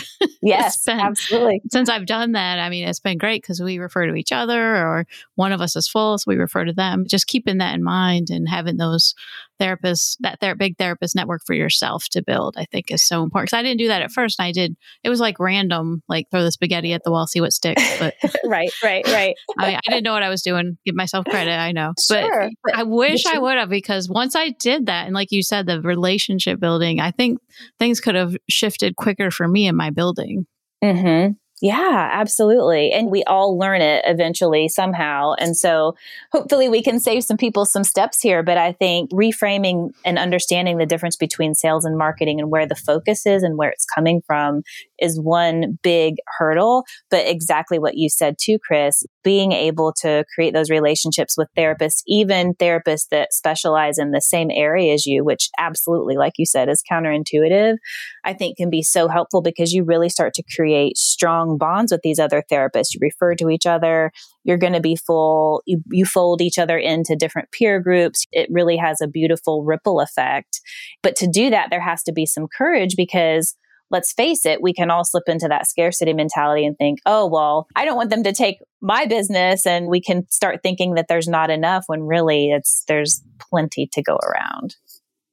Yes, 0.42 0.82
been, 0.86 1.00
absolutely. 1.00 1.62
Since 1.70 1.88
I've 1.88 2.06
done 2.06 2.32
that, 2.32 2.58
I 2.58 2.68
mean, 2.68 2.86
it's 2.86 3.00
been 3.00 3.18
great 3.18 3.42
because 3.42 3.60
we 3.60 3.78
refer 3.78 4.06
to 4.06 4.14
each 4.14 4.32
other, 4.32 4.76
or 4.76 5.06
one 5.34 5.52
of 5.52 5.60
us 5.60 5.76
is 5.76 5.88
full, 5.88 6.18
so 6.18 6.24
we 6.28 6.36
refer 6.36 6.64
to 6.64 6.72
them. 6.72 7.04
Just 7.08 7.26
keeping 7.26 7.58
that 7.58 7.74
in 7.74 7.82
mind 7.82 8.30
and 8.30 8.48
having 8.48 8.76
those 8.76 9.14
therapists, 9.60 10.16
that 10.20 10.40
ther- 10.40 10.54
big 10.54 10.76
therapist 10.78 11.14
network 11.14 11.42
for 11.46 11.54
yourself 11.54 12.04
to 12.10 12.22
build, 12.22 12.56
I 12.56 12.64
think 12.66 12.90
is 12.90 13.06
so 13.06 13.22
important. 13.22 13.48
Because 13.48 13.58
I 13.58 13.62
didn't 13.62 13.78
do 13.78 13.88
that 13.88 14.02
at 14.02 14.12
first. 14.12 14.40
I 14.40 14.52
did, 14.52 14.76
it 15.04 15.08
was 15.08 15.20
like 15.20 15.38
random, 15.38 16.02
like 16.08 16.26
throw 16.30 16.42
the 16.42 16.52
spaghetti 16.52 16.92
at 16.92 17.02
the 17.04 17.10
wall, 17.10 17.26
see 17.26 17.40
what 17.40 17.52
sticks. 17.52 17.82
But 17.98 18.14
right, 18.44 18.70
right, 18.82 19.06
right. 19.08 19.34
I, 19.58 19.66
mean, 19.66 19.76
I 19.76 19.90
didn't 19.90 20.04
know 20.04 20.12
what 20.12 20.22
I 20.22 20.28
was 20.28 20.42
doing. 20.42 20.78
Give 20.84 20.94
myself 20.94 21.24
credit. 21.26 21.52
I 21.52 21.72
know. 21.72 21.94
Sure, 22.00 22.48
but, 22.48 22.52
but 22.64 22.74
I 22.76 22.82
wish 22.84 23.26
I 23.26 23.38
would 23.38 23.56
have 23.56 23.70
because 23.70 24.08
once 24.08 24.36
I 24.36 24.50
did 24.50 24.86
that, 24.86 25.06
and 25.06 25.14
like 25.14 25.32
you 25.32 25.42
said, 25.42 25.66
the 25.66 25.80
relationship 25.80 26.60
building, 26.60 27.00
I 27.00 27.10
think 27.10 27.38
things 27.78 28.00
could 28.00 28.14
have 28.14 28.36
shifted 28.48 28.96
quicker 28.96 29.30
for 29.30 29.46
me 29.48 29.66
in 29.66 29.76
my 29.76 29.90
building. 29.90 30.46
Mm-hmm. 30.84 31.32
Yeah, 31.62 32.10
absolutely. 32.12 32.92
And 32.92 33.10
we 33.10 33.24
all 33.24 33.58
learn 33.58 33.80
it 33.80 34.04
eventually 34.06 34.68
somehow. 34.68 35.32
And 35.38 35.56
so 35.56 35.94
hopefully 36.30 36.68
we 36.68 36.82
can 36.82 37.00
save 37.00 37.24
some 37.24 37.38
people 37.38 37.64
some 37.64 37.82
steps 37.82 38.20
here. 38.20 38.42
But 38.42 38.58
I 38.58 38.72
think 38.72 39.10
reframing 39.10 39.92
and 40.04 40.18
understanding 40.18 40.76
the 40.76 40.84
difference 40.84 41.16
between 41.16 41.54
sales 41.54 41.86
and 41.86 41.96
marketing 41.96 42.40
and 42.40 42.50
where 42.50 42.66
the 42.66 42.74
focus 42.74 43.24
is 43.24 43.42
and 43.42 43.56
where 43.56 43.70
it's 43.70 43.86
coming 43.86 44.20
from 44.26 44.64
is 44.98 45.18
one 45.18 45.78
big 45.82 46.16
hurdle. 46.38 46.84
But 47.10 47.26
exactly 47.26 47.78
what 47.78 47.96
you 47.96 48.10
said 48.10 48.36
too, 48.38 48.58
Chris, 48.58 49.04
being 49.24 49.52
able 49.52 49.94
to 50.02 50.26
create 50.34 50.52
those 50.52 50.68
relationships 50.68 51.36
with 51.38 51.48
therapists, 51.56 52.02
even 52.06 52.52
therapists 52.54 53.08
that 53.10 53.32
specialize 53.32 53.96
in 53.98 54.10
the 54.10 54.20
same 54.20 54.50
area 54.52 54.92
as 54.92 55.06
you, 55.06 55.24
which 55.24 55.48
absolutely, 55.58 56.16
like 56.16 56.34
you 56.36 56.44
said, 56.44 56.68
is 56.68 56.82
counterintuitive, 56.90 57.76
I 58.24 58.34
think 58.34 58.56
can 58.56 58.70
be 58.70 58.82
so 58.82 59.08
helpful 59.08 59.40
because 59.42 59.72
you 59.72 59.84
really 59.84 60.08
start 60.08 60.34
to 60.34 60.42
create 60.54 60.96
strong 60.96 61.45
bonds 61.54 61.92
with 61.92 62.02
these 62.02 62.18
other 62.18 62.42
therapists. 62.50 62.94
You 62.94 62.98
refer 63.00 63.34
to 63.36 63.48
each 63.48 63.66
other. 63.66 64.12
You're 64.44 64.58
going 64.58 64.72
to 64.72 64.80
be 64.80 64.96
full. 64.96 65.62
You, 65.66 65.82
you 65.90 66.04
fold 66.04 66.40
each 66.40 66.58
other 66.58 66.76
into 66.76 67.16
different 67.16 67.50
peer 67.52 67.80
groups. 67.80 68.26
It 68.32 68.48
really 68.50 68.76
has 68.76 69.00
a 69.00 69.08
beautiful 69.08 69.64
ripple 69.64 70.00
effect. 70.00 70.60
But 71.02 71.16
to 71.16 71.26
do 71.26 71.50
that, 71.50 71.68
there 71.70 71.80
has 71.80 72.02
to 72.04 72.12
be 72.12 72.26
some 72.26 72.46
courage 72.48 72.96
because 72.96 73.56
let's 73.90 74.12
face 74.12 74.44
it, 74.44 74.62
we 74.62 74.72
can 74.72 74.90
all 74.90 75.04
slip 75.04 75.24
into 75.28 75.48
that 75.48 75.68
scarcity 75.68 76.12
mentality 76.12 76.66
and 76.66 76.76
think, 76.76 76.98
oh, 77.06 77.26
well, 77.26 77.68
I 77.76 77.84
don't 77.84 77.96
want 77.96 78.10
them 78.10 78.24
to 78.24 78.32
take 78.32 78.58
my 78.80 79.06
business. 79.06 79.66
And 79.66 79.86
we 79.86 80.00
can 80.00 80.28
start 80.28 80.60
thinking 80.62 80.94
that 80.94 81.06
there's 81.08 81.28
not 81.28 81.50
enough 81.50 81.84
when 81.86 82.02
really 82.02 82.50
it's, 82.50 82.84
there's 82.88 83.22
plenty 83.38 83.88
to 83.92 84.02
go 84.02 84.16
around. 84.16 84.74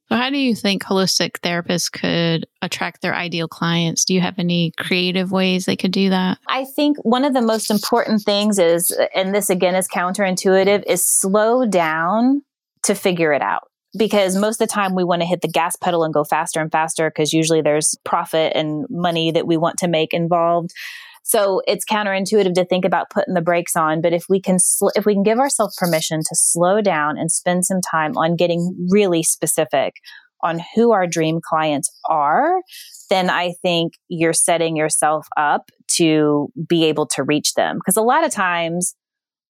So, 0.09 0.17
how 0.17 0.29
do 0.29 0.37
you 0.37 0.55
think 0.55 0.83
holistic 0.83 1.39
therapists 1.39 1.91
could 1.91 2.45
attract 2.61 3.01
their 3.01 3.15
ideal 3.15 3.47
clients? 3.47 4.05
Do 4.05 4.13
you 4.13 4.21
have 4.21 4.37
any 4.37 4.73
creative 4.77 5.31
ways 5.31 5.65
they 5.65 5.75
could 5.75 5.91
do 5.91 6.09
that? 6.09 6.37
I 6.47 6.65
think 6.65 6.97
one 7.03 7.25
of 7.25 7.33
the 7.33 7.41
most 7.41 7.71
important 7.71 8.21
things 8.21 8.59
is, 8.59 8.95
and 9.15 9.33
this 9.33 9.49
again 9.49 9.75
is 9.75 9.87
counterintuitive, 9.87 10.83
is 10.87 11.07
slow 11.07 11.65
down 11.65 12.43
to 12.83 12.95
figure 12.95 13.31
it 13.33 13.41
out 13.41 13.63
because 13.97 14.35
most 14.35 14.59
of 14.59 14.67
the 14.67 14.73
time 14.73 14.95
we 14.95 15.03
want 15.03 15.21
to 15.21 15.25
hit 15.27 15.41
the 15.41 15.47
gas 15.47 15.75
pedal 15.75 16.03
and 16.03 16.13
go 16.13 16.23
faster 16.23 16.59
and 16.59 16.71
faster 16.71 17.09
because 17.09 17.31
usually 17.31 17.61
there's 17.61 17.95
profit 18.03 18.53
and 18.55 18.85
money 18.89 19.31
that 19.31 19.47
we 19.47 19.57
want 19.57 19.77
to 19.77 19.87
make 19.87 20.13
involved. 20.13 20.71
So 21.23 21.61
it's 21.67 21.85
counterintuitive 21.85 22.53
to 22.53 22.65
think 22.65 22.85
about 22.85 23.09
putting 23.09 23.33
the 23.33 23.41
brakes 23.41 23.75
on, 23.75 24.01
but 24.01 24.13
if 24.13 24.25
we 24.29 24.41
can 24.41 24.59
sl- 24.59 24.91
if 24.95 25.05
we 25.05 25.13
can 25.13 25.23
give 25.23 25.39
ourselves 25.39 25.75
permission 25.77 26.19
to 26.19 26.35
slow 26.35 26.81
down 26.81 27.17
and 27.17 27.31
spend 27.31 27.65
some 27.65 27.79
time 27.81 28.17
on 28.17 28.35
getting 28.35 28.87
really 28.89 29.23
specific 29.23 29.95
on 30.43 30.59
who 30.75 30.91
our 30.91 31.07
dream 31.07 31.39
clients 31.41 31.89
are, 32.09 32.61
then 33.09 33.29
I 33.29 33.53
think 33.61 33.93
you're 34.09 34.33
setting 34.33 34.75
yourself 34.75 35.25
up 35.37 35.69
to 35.93 36.49
be 36.67 36.83
able 36.85 37.07
to 37.07 37.23
reach 37.23 37.53
them. 37.53 37.77
Because 37.77 37.95
a 37.95 38.01
lot 38.01 38.25
of 38.25 38.31
times 38.31 38.93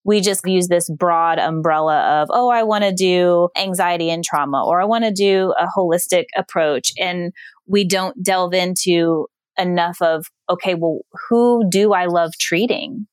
we 0.06 0.22
just 0.22 0.46
use 0.46 0.68
this 0.68 0.90
broad 0.90 1.40
umbrella 1.40 2.22
of, 2.22 2.28
oh, 2.32 2.50
I 2.50 2.64
want 2.64 2.84
to 2.84 2.94
do 2.94 3.50
anxiety 3.58 4.10
and 4.12 4.24
trauma, 4.24 4.64
or 4.64 4.82
I 4.82 4.86
want 4.86 5.06
to 5.06 5.12
do 5.12 5.54
a 5.58 5.66
holistic 5.76 6.26
approach. 6.36 6.92
And 7.00 7.32
we 7.66 7.86
don't 7.86 8.22
delve 8.22 8.54
into 8.54 9.28
enough 9.58 10.02
of, 10.02 10.26
okay, 10.50 10.76
well, 10.76 11.00
who 11.30 11.64
do 11.70 11.94
I 11.94 12.06
love 12.06 12.32
treating? 12.40 13.08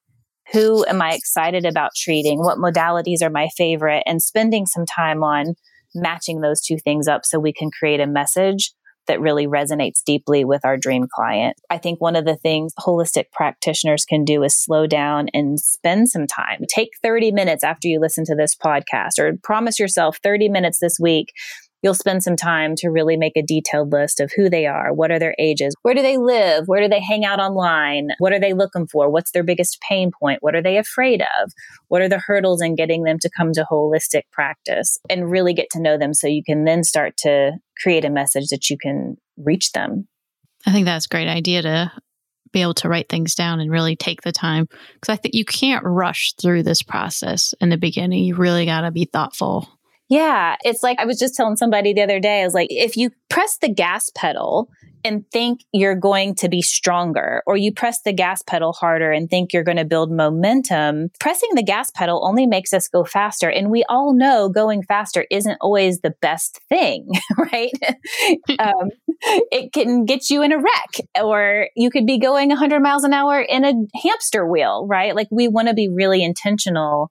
Who 0.53 0.85
am 0.87 1.01
I 1.01 1.13
excited 1.13 1.65
about 1.65 1.93
treating? 1.97 2.41
What 2.41 2.59
modalities 2.59 3.23
are 3.23 3.31
my 3.31 3.49
favorite? 3.57 4.03
And 4.07 4.21
spending 4.21 4.67
some 4.67 4.85
time 4.87 5.23
on 5.23 5.55
matching 5.95 6.41
those 6.41 6.61
two 6.61 6.77
things 6.79 7.09
up 7.09 7.25
so 7.25 7.39
we 7.39 7.53
can 7.53 7.71
create 7.71 8.01
a 8.01 8.07
message 8.07 8.73
that 9.07 9.21
really 9.21 9.47
resonates 9.47 10.05
deeply 10.05 10.45
with 10.45 10.65
our 10.65 10.77
dream 10.77 11.07
client. 11.13 11.57
I 11.69 11.79
think 11.79 12.01
one 12.01 12.15
of 12.15 12.25
the 12.25 12.37
things 12.37 12.73
holistic 12.79 13.25
practitioners 13.33 14.05
can 14.05 14.25
do 14.25 14.43
is 14.43 14.57
slow 14.57 14.87
down 14.87 15.29
and 15.33 15.59
spend 15.59 16.09
some 16.09 16.27
time. 16.27 16.61
Take 16.73 16.91
30 17.03 17.33
minutes 17.33 17.65
after 17.65 17.89
you 17.89 17.99
listen 17.99 18.25
to 18.27 18.37
this 18.37 18.55
podcast 18.55 19.19
or 19.19 19.33
promise 19.43 19.81
yourself 19.81 20.19
30 20.23 20.49
minutes 20.49 20.79
this 20.79 20.99
week 21.01 21.33
you'll 21.83 21.95
spend 21.95 22.23
some 22.23 22.37
time 22.37 22.75
to 22.77 22.89
really 22.89 23.17
make 23.17 23.37
a 23.37 23.43
detailed 23.43 23.93
list 23.93 24.21
of 24.21 24.31
who 24.37 24.51
they 24.51 24.67
are, 24.67 24.93
what 24.93 25.11
are 25.11 25.19
their 25.19 25.35
ages, 25.39 25.75
where 25.83 25.95
do 25.95 26.03
they 26.03 26.17
live, 26.17 26.67
where 26.67 26.83
do 26.83 26.89
they 26.89 27.01
hang 27.01 27.25
out 27.25 27.41
online, 27.41 28.09
what 28.19 28.33
are 28.33 28.41
they 28.41 28.53
looking 28.53 28.87
for, 28.87 29.11
what's 29.11 29.31
their 29.33 29.43
biggest 29.43 29.81
pain 29.89 30.11
point, 30.19 30.43
what 30.43 30.55
are 30.55 30.63
they 30.63 30.77
afraid 30.77 31.23
of, 31.41 31.53
what 31.89 32.03
are 32.03 32.09
the 32.09 32.23
hurdles 32.25 32.63
in 32.63 32.75
getting 32.75 33.05
them 33.05 33.19
to 33.19 33.31
come 33.35 33.53
to 33.53 33.67
holistic 33.71 34.23
practice, 34.33 34.99
and 35.09 35.31
really 35.31 35.55
get 35.55 35.69
to 35.71 35.81
know 35.81 35.97
them 35.97 36.15
so 36.15 36.27
you 36.27 36.43
can 36.45 36.65
then 36.65 36.85
start 36.85 37.17
to 37.17 37.53
create 37.83 38.05
a 38.05 38.11
message 38.11 38.49
that 38.49 38.69
you 38.69 38.77
can 38.77 39.17
reach 39.37 39.73
them. 39.73 40.07
I 40.67 40.73
think 40.73 40.85
that's 40.85 41.07
a 41.07 41.09
great 41.09 41.29
idea 41.29 41.63
to 41.63 41.93
be 42.53 42.63
able 42.63 42.75
to 42.75 42.89
write 42.89 43.09
things 43.09 43.35
down 43.35 43.61
and 43.61 43.71
really 43.71 43.97
take 43.97 44.23
the 44.23 44.33
time 44.33 44.67
because 44.95 45.13
I 45.13 45.17
think 45.17 45.35
you 45.35 45.45
can't 45.45 45.85
rush 45.85 46.35
through 46.35 46.65
this 46.65 46.83
process 46.83 47.55
in 47.61 47.69
the 47.69 47.79
beginning. 47.79 48.25
You 48.25 48.35
really 48.35 48.67
got 48.67 48.83
to 48.83 48.91
be 48.91 49.05
thoughtful 49.05 49.69
yeah. 50.11 50.57
It's 50.65 50.83
like 50.83 50.99
I 50.99 51.07
was 51.07 51.19
just 51.19 51.35
telling 51.37 51.57
somebody 51.57 51.95
the 51.95 52.03
other 52.03 52.19
day, 52.19 52.43
I 52.43 52.45
was 52.45 52.53
like, 52.53 52.69
if 52.71 52.97
you 52.97 53.11
press 53.29 53.59
the 53.59 53.73
gas 53.73 54.11
pedal 54.15 54.69
and 55.05 55.25
think 55.31 55.61
you're 55.73 55.95
going 55.95 56.35
to 56.35 56.49
be 56.49 56.61
stronger, 56.61 57.43
or 57.47 57.57
you 57.57 57.73
press 57.73 58.03
the 58.03 58.13
gas 58.13 58.43
pedal 58.43 58.73
harder 58.73 59.13
and 59.13 59.31
think 59.31 59.53
you're 59.53 59.65
going 59.65 59.79
to 59.79 59.85
build 59.85 60.11
momentum, 60.11 61.11
pressing 61.21 61.49
the 61.55 61.63
gas 61.63 61.91
pedal 61.93 62.21
only 62.27 62.45
makes 62.45 62.75
us 62.75 62.89
go 62.89 63.05
faster. 63.05 63.49
And 63.49 63.71
we 63.71 63.85
all 63.89 64.13
know 64.13 64.49
going 64.49 64.83
faster 64.83 65.27
isn't 65.31 65.57
always 65.61 66.01
the 66.01 66.15
best 66.21 66.61
thing, 66.69 67.09
right? 67.39 67.73
um, 68.59 68.91
it 69.23 69.73
can 69.73 70.05
get 70.05 70.29
you 70.29 70.43
in 70.43 70.53
a 70.53 70.59
wreck, 70.59 71.09
or 71.23 71.69
you 71.77 71.89
could 71.89 72.05
be 72.05 72.19
going 72.19 72.49
100 72.49 72.81
miles 72.81 73.05
an 73.05 73.15
hour 73.15 73.41
in 73.41 73.65
a 73.65 73.73
hamster 74.03 74.47
wheel, 74.47 74.87
right? 74.89 75.15
Like 75.15 75.29
we 75.31 75.47
want 75.47 75.69
to 75.69 75.75
be 75.75 75.89
really 75.89 76.23
intentional 76.23 77.11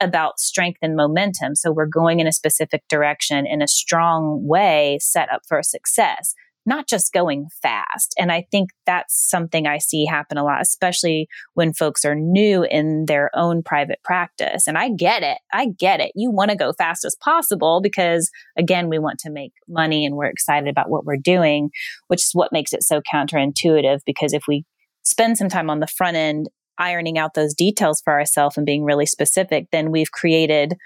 about 0.00 0.38
strength 0.38 0.78
and 0.82 0.96
momentum. 0.96 1.54
So 1.54 1.72
we're 1.72 1.86
going 1.86 2.20
in 2.20 2.26
a 2.26 2.32
specific 2.32 2.82
direction 2.88 3.46
in 3.46 3.62
a 3.62 3.68
strong 3.68 4.46
way 4.46 4.98
set 5.00 5.30
up 5.32 5.42
for 5.48 5.62
success, 5.62 6.34
not 6.66 6.88
just 6.88 7.12
going 7.12 7.46
fast. 7.62 8.14
And 8.18 8.30
I 8.30 8.46
think 8.50 8.70
that's 8.84 9.14
something 9.16 9.66
I 9.66 9.78
see 9.78 10.04
happen 10.04 10.36
a 10.36 10.44
lot, 10.44 10.60
especially 10.60 11.28
when 11.54 11.72
folks 11.72 12.04
are 12.04 12.14
new 12.14 12.64
in 12.64 13.06
their 13.06 13.30
own 13.34 13.62
private 13.62 14.00
practice. 14.04 14.66
And 14.66 14.76
I 14.76 14.90
get 14.90 15.22
it. 15.22 15.38
I 15.52 15.68
get 15.78 16.00
it. 16.00 16.12
You 16.14 16.30
want 16.30 16.50
to 16.50 16.56
go 16.56 16.72
fast 16.72 17.04
as 17.04 17.16
possible 17.22 17.80
because 17.80 18.30
again, 18.58 18.88
we 18.88 18.98
want 18.98 19.18
to 19.20 19.30
make 19.30 19.52
money 19.68 20.04
and 20.04 20.16
we're 20.16 20.26
excited 20.26 20.68
about 20.68 20.90
what 20.90 21.04
we're 21.04 21.16
doing, 21.16 21.70
which 22.08 22.22
is 22.22 22.30
what 22.32 22.52
makes 22.52 22.72
it 22.72 22.82
so 22.82 23.00
counterintuitive 23.00 24.00
because 24.04 24.32
if 24.32 24.42
we 24.48 24.64
spend 25.04 25.38
some 25.38 25.48
time 25.48 25.70
on 25.70 25.78
the 25.78 25.86
front 25.86 26.16
end 26.16 26.48
ironing 26.78 27.18
out 27.18 27.34
those 27.34 27.54
details 27.54 28.00
for 28.02 28.12
ourselves 28.12 28.56
and 28.56 28.66
being 28.66 28.84
really 28.84 29.06
specific, 29.06 29.68
then 29.72 29.90
we've 29.90 30.12
created 30.12 30.76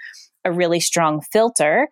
a 0.43 0.51
really 0.51 0.79
strong 0.79 1.21
filter 1.31 1.87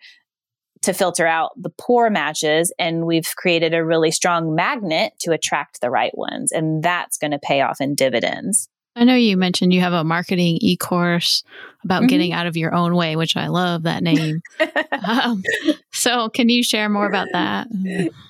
to 0.82 0.94
filter 0.94 1.28
out 1.28 1.52
the 1.58 1.72
poor 1.78 2.10
matches 2.10 2.74
and 2.80 3.06
we've 3.06 3.36
created 3.36 3.74
a 3.74 3.84
really 3.84 4.12
strong 4.12 4.56
magnet 4.56 5.14
to 5.20 5.32
attract 5.32 5.82
the 5.82 5.90
right 5.90 6.18
ones 6.18 6.52
and 6.52 6.82
that's 6.82 7.18
going 7.18 7.32
to 7.32 7.40
pay 7.40 7.62
off 7.62 7.82
in 7.82 7.96
dividends 7.96 8.70
I 8.96 9.04
know 9.04 9.16
you 9.16 9.38
mentioned 9.38 9.74
you 9.74 9.82
have 9.82 9.94
a 9.94 10.04
marketing 10.04 10.58
e 10.62 10.76
course 10.76 11.44
about 11.86 12.02
mm-hmm. 12.02 12.08
getting 12.08 12.34
out 12.34 12.48
of 12.48 12.58
your 12.58 12.74
own 12.74 12.96
way, 12.96 13.16
which 13.16 13.38
I 13.38 13.48
love 13.48 13.84
that 13.84 14.04
name. 14.04 14.42
um, 15.08 15.42
so, 15.94 16.30
can 16.30 16.50
you 16.50 16.64
share 16.64 16.90
more 16.90 17.08
about 17.08 17.28
that? 17.32 17.68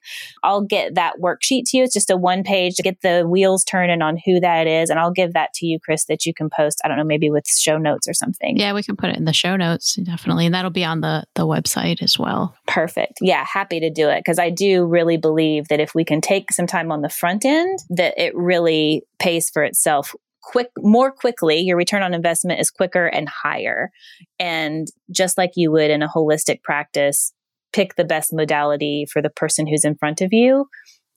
I'll 0.41 0.61
get 0.61 0.95
that 0.95 1.15
worksheet 1.21 1.63
to 1.67 1.77
you. 1.77 1.83
It's 1.83 1.93
just 1.93 2.09
a 2.09 2.17
one 2.17 2.43
page 2.43 2.75
to 2.75 2.83
get 2.83 3.01
the 3.01 3.27
wheels 3.27 3.63
turning 3.65 4.01
on 4.01 4.17
who 4.25 4.39
that 4.39 4.65
is. 4.65 4.89
And 4.89 4.99
I'll 4.99 5.11
give 5.11 5.33
that 5.33 5.53
to 5.55 5.65
you, 5.65 5.79
Chris, 5.79 6.05
that 6.05 6.25
you 6.25 6.33
can 6.33 6.49
post, 6.49 6.79
I 6.83 6.87
don't 6.87 6.97
know, 6.97 7.03
maybe 7.03 7.29
with 7.29 7.47
show 7.47 7.77
notes 7.77 8.07
or 8.07 8.13
something. 8.13 8.57
Yeah, 8.57 8.73
we 8.73 8.83
can 8.83 8.95
put 8.95 9.09
it 9.09 9.17
in 9.17 9.25
the 9.25 9.33
show 9.33 9.57
notes, 9.57 9.95
definitely. 9.95 10.45
And 10.45 10.55
that'll 10.55 10.71
be 10.71 10.85
on 10.85 11.01
the, 11.01 11.25
the 11.35 11.45
website 11.45 12.01
as 12.01 12.17
well. 12.17 12.55
Perfect. 12.67 13.19
Yeah, 13.21 13.45
happy 13.45 13.81
to 13.81 13.89
do 13.89 14.07
it 14.09 14.19
because 14.19 14.39
I 14.39 14.49
do 14.49 14.85
really 14.85 15.17
believe 15.17 15.67
that 15.67 15.81
if 15.81 15.93
we 15.93 16.05
can 16.05 16.21
take 16.21 16.51
some 16.53 16.68
time 16.69 16.91
on 16.91 17.01
the 17.01 17.09
front 17.09 17.43
end, 17.43 17.79
that 17.89 18.13
it 18.17 18.35
really 18.35 19.03
pays 19.19 19.49
for 19.49 19.63
itself 19.63 20.15
quick 20.41 20.69
more 20.77 21.11
quickly. 21.11 21.59
Your 21.59 21.75
return 21.77 22.01
on 22.03 22.13
investment 22.13 22.61
is 22.61 22.71
quicker 22.71 23.07
and 23.07 23.27
higher. 23.27 23.91
And 24.39 24.87
just 25.11 25.37
like 25.37 25.51
you 25.55 25.71
would 25.71 25.91
in 25.91 26.01
a 26.01 26.07
holistic 26.07 26.63
practice 26.63 27.33
pick 27.73 27.95
the 27.95 28.05
best 28.05 28.33
modality 28.33 29.05
for 29.11 29.21
the 29.21 29.29
person 29.29 29.67
who's 29.67 29.85
in 29.85 29.95
front 29.95 30.21
of 30.21 30.33
you 30.33 30.65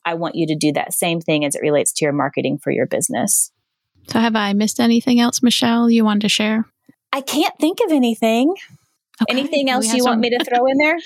i 0.05 0.15
want 0.15 0.35
you 0.35 0.47
to 0.47 0.57
do 0.57 0.73
that 0.73 0.93
same 0.93 1.21
thing 1.21 1.45
as 1.45 1.55
it 1.55 1.63
relates 1.63 1.93
to 1.93 2.05
your 2.05 2.13
marketing 2.13 2.59
for 2.59 2.71
your 2.71 2.87
business. 2.87 3.53
So 4.09 4.19
have 4.19 4.37
i 4.37 4.53
missed 4.53 4.81
anything 4.81 5.21
else 5.21 5.43
michelle 5.43 5.89
you 5.89 6.05
wanted 6.05 6.23
to 6.23 6.29
share? 6.29 6.67
I 7.13 7.21
can't 7.21 7.55
think 7.61 7.79
of 7.85 7.93
anything. 7.93 8.55
Okay. 9.23 9.39
anything 9.39 9.71
else 9.71 9.93
you 9.93 10.03
some- 10.03 10.11
want 10.11 10.21
me 10.21 10.31
to 10.31 10.45
throw 10.49 10.67
in 10.67 10.77
there 10.79 10.99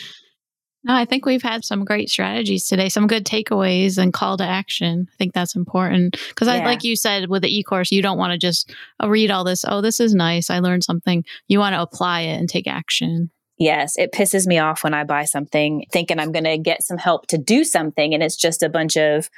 No, 0.86 0.94
I 0.94 1.04
think 1.04 1.26
we've 1.26 1.42
had 1.42 1.64
some 1.64 1.84
great 1.84 2.08
strategies 2.08 2.68
today, 2.68 2.88
some 2.88 3.08
good 3.08 3.26
takeaways 3.26 3.98
and 3.98 4.12
call 4.12 4.36
to 4.36 4.44
action. 4.44 5.08
I 5.12 5.16
think 5.16 5.34
that's 5.34 5.56
important 5.56 6.16
because, 6.28 6.46
yeah. 6.46 6.64
like 6.64 6.84
you 6.84 6.94
said, 6.94 7.28
with 7.28 7.42
the 7.42 7.48
e 7.48 7.64
course, 7.64 7.90
you 7.90 8.02
don't 8.02 8.18
want 8.18 8.30
to 8.30 8.38
just 8.38 8.72
uh, 9.02 9.08
read 9.08 9.32
all 9.32 9.42
this. 9.42 9.64
Oh, 9.66 9.80
this 9.80 9.98
is 9.98 10.14
nice. 10.14 10.48
I 10.48 10.60
learned 10.60 10.84
something. 10.84 11.24
You 11.48 11.58
want 11.58 11.74
to 11.74 11.82
apply 11.82 12.20
it 12.20 12.38
and 12.38 12.48
take 12.48 12.68
action. 12.68 13.30
Yes, 13.58 13.98
it 13.98 14.12
pisses 14.12 14.46
me 14.46 14.58
off 14.58 14.84
when 14.84 14.94
I 14.94 15.02
buy 15.02 15.24
something 15.24 15.86
thinking 15.90 16.20
I'm 16.20 16.30
going 16.30 16.44
to 16.44 16.58
get 16.58 16.84
some 16.84 16.98
help 16.98 17.26
to 17.28 17.38
do 17.38 17.64
something 17.64 18.14
and 18.14 18.22
it's 18.22 18.36
just 18.36 18.62
a 18.62 18.68
bunch 18.68 18.96
of 18.96 19.28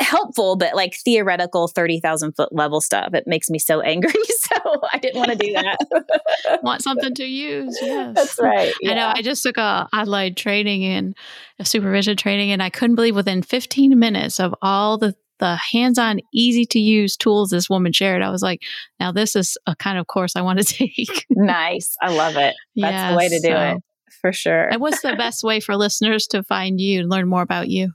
helpful, 0.00 0.56
but 0.56 0.74
like 0.74 0.94
theoretical 1.04 1.68
30,000 1.68 2.32
foot 2.32 2.52
level 2.52 2.80
stuff. 2.80 3.14
It 3.14 3.24
makes 3.26 3.50
me 3.50 3.58
so 3.58 3.80
angry. 3.80 4.12
So 4.44 4.82
I 4.92 4.98
didn't 4.98 5.16
want 5.16 5.30
to 5.30 5.36
do 5.36 5.52
that. 5.54 6.60
want 6.62 6.82
something 6.82 7.14
to 7.14 7.24
use. 7.24 7.78
Yes. 7.80 8.14
That's 8.14 8.38
right. 8.38 8.74
Yeah. 8.82 8.90
I 8.90 8.94
know. 8.94 9.12
I 9.16 9.22
just 9.22 9.42
took 9.42 9.56
a 9.56 9.88
online 9.96 10.34
training 10.34 10.84
and 10.84 11.16
a 11.58 11.64
supervision 11.64 12.18
training, 12.18 12.50
and 12.50 12.62
I 12.62 12.68
couldn't 12.68 12.96
believe 12.96 13.16
within 13.16 13.42
15 13.42 13.98
minutes 13.98 14.38
of 14.38 14.54
all 14.60 14.98
the 14.98 15.14
the 15.38 15.56
hands-on 15.72 16.20
easy 16.32 16.64
to 16.66 16.78
use 16.78 17.16
tools 17.16 17.50
this 17.50 17.68
woman 17.68 17.92
shared 17.92 18.22
i 18.22 18.30
was 18.30 18.40
like 18.40 18.62
now 19.00 19.10
this 19.10 19.34
is 19.34 19.58
a 19.66 19.74
kind 19.74 19.98
of 19.98 20.06
course 20.06 20.36
i 20.36 20.40
want 20.40 20.60
to 20.60 20.64
take 20.88 21.26
nice 21.30 21.96
i 22.00 22.08
love 22.08 22.36
it 22.36 22.54
that's 22.76 22.92
yes, 22.92 23.10
the 23.10 23.16
way 23.16 23.28
to 23.28 23.40
do 23.40 23.48
so. 23.48 23.60
it 23.60 23.82
for 24.20 24.32
sure 24.32 24.68
and 24.68 24.80
what's 24.80 25.02
the 25.02 25.16
best 25.16 25.42
way 25.42 25.58
for 25.58 25.76
listeners 25.76 26.28
to 26.28 26.44
find 26.44 26.80
you 26.80 27.00
and 27.00 27.10
learn 27.10 27.28
more 27.28 27.42
about 27.42 27.68
you 27.68 27.90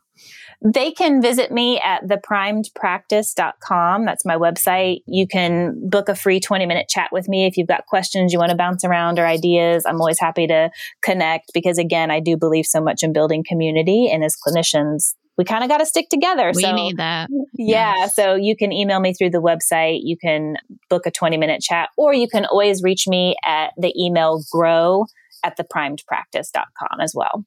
they 0.62 0.92
can 0.92 1.22
visit 1.22 1.52
me 1.52 1.80
at 1.80 2.06
theprimedpractice.com. 2.06 4.06
That's 4.06 4.26
my 4.26 4.36
website. 4.36 5.04
You 5.06 5.26
can 5.26 5.90
book 5.90 6.10
a 6.10 6.16
free 6.16 6.40
20 6.40 6.66
minute 6.66 6.90
chat 6.90 7.10
with 7.12 7.30
me 7.30 7.46
if 7.46 7.56
you've 7.56 7.68
got 7.68 7.86
questions 7.86 8.34
you 8.34 8.40
want 8.40 8.52
to 8.52 8.58
bounce 8.58 8.84
around 8.84 9.20
or 9.20 9.26
ideas. 9.26 9.86
I'm 9.86 10.02
always 10.02 10.20
happy 10.20 10.48
to 10.48 10.70
connect 11.02 11.54
because, 11.54 11.78
again, 11.78 12.12
I 12.12 12.20
do 12.20 12.36
believe 12.36 12.66
so 12.66 12.82
much 12.82 13.04
in 13.04 13.14
building 13.14 13.44
community. 13.48 14.10
And 14.12 14.24
as 14.24 14.36
clinicians, 14.36 15.16
we 15.38 15.46
kind 15.46 15.64
of 15.64 15.70
got 15.70 15.78
to 15.78 15.86
stick 15.86 16.10
together. 16.10 16.52
We 16.54 16.64
so, 16.64 16.76
need 16.76 16.98
that. 16.98 17.30
Yeah. 17.54 17.94
Yes. 17.96 18.16
So 18.16 18.36
you 18.36 18.58
can 18.58 18.74
email 18.74 19.00
me 19.00 19.14
through 19.14 19.30
the 19.30 19.42
website. 19.42 20.00
You 20.04 20.18
can 20.18 20.58
book 20.90 21.06
a 21.06 21.12
20 21.12 21.38
minute 21.38 21.62
chat, 21.62 21.90
or 21.98 22.14
you 22.14 22.28
can 22.28 22.46
always 22.46 22.84
reach 22.84 23.08
me 23.08 23.36
at 23.46 23.72
the 23.78 23.94
email 23.98 24.44
grow 24.52 25.06
at 25.46 25.58
theprimedpractice.com 25.58 27.00
as 27.00 27.14
well. 27.16 27.46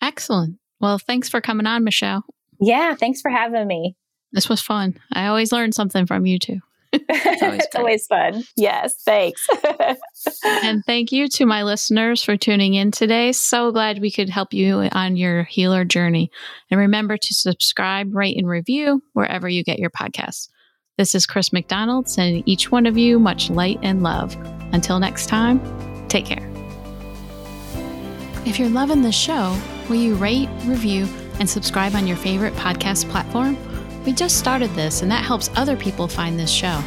Excellent. 0.00 0.56
Well, 0.80 0.98
thanks 0.98 1.28
for 1.28 1.42
coming 1.42 1.66
on, 1.66 1.84
Michelle. 1.84 2.24
Yeah, 2.60 2.94
thanks 2.94 3.20
for 3.20 3.30
having 3.30 3.66
me. 3.66 3.96
This 4.32 4.48
was 4.48 4.60
fun. 4.60 4.98
I 5.12 5.26
always 5.26 5.52
learn 5.52 5.72
something 5.72 6.06
from 6.06 6.26
you 6.26 6.38
too. 6.38 6.60
it's 6.92 7.42
always, 7.42 7.60
it's 7.62 7.76
always 7.76 8.06
fun. 8.06 8.44
Yes, 8.56 9.02
thanks. 9.04 9.46
and 10.44 10.84
thank 10.84 11.10
you 11.10 11.28
to 11.28 11.46
my 11.46 11.62
listeners 11.62 12.22
for 12.22 12.36
tuning 12.36 12.74
in 12.74 12.90
today. 12.90 13.32
So 13.32 13.72
glad 13.72 14.00
we 14.00 14.10
could 14.10 14.28
help 14.28 14.52
you 14.52 14.88
on 14.92 15.16
your 15.16 15.44
healer 15.44 15.84
journey. 15.84 16.30
And 16.70 16.78
remember 16.78 17.16
to 17.16 17.34
subscribe, 17.34 18.14
rate, 18.14 18.36
and 18.36 18.48
review 18.48 19.02
wherever 19.12 19.48
you 19.48 19.64
get 19.64 19.78
your 19.78 19.90
podcasts. 19.90 20.48
This 20.96 21.16
is 21.16 21.26
Chris 21.26 21.52
McDonald 21.52 22.08
sending 22.08 22.44
each 22.46 22.70
one 22.70 22.86
of 22.86 22.96
you 22.96 23.18
much 23.18 23.50
light 23.50 23.80
and 23.82 24.04
love. 24.04 24.36
Until 24.72 25.00
next 25.00 25.26
time, 25.26 25.60
take 26.08 26.26
care. 26.26 26.48
If 28.46 28.60
you're 28.60 28.68
loving 28.68 29.02
the 29.02 29.10
show, 29.10 29.56
will 29.88 29.96
you 29.96 30.14
rate, 30.14 30.48
review, 30.66 31.08
and 31.40 31.48
subscribe 31.48 31.94
on 31.94 32.06
your 32.06 32.16
favorite 32.16 32.54
podcast 32.54 33.08
platform? 33.10 33.56
We 34.04 34.12
just 34.12 34.38
started 34.38 34.70
this, 34.70 35.02
and 35.02 35.10
that 35.10 35.24
helps 35.24 35.50
other 35.56 35.76
people 35.76 36.08
find 36.08 36.38
this 36.38 36.50
show. 36.50 36.82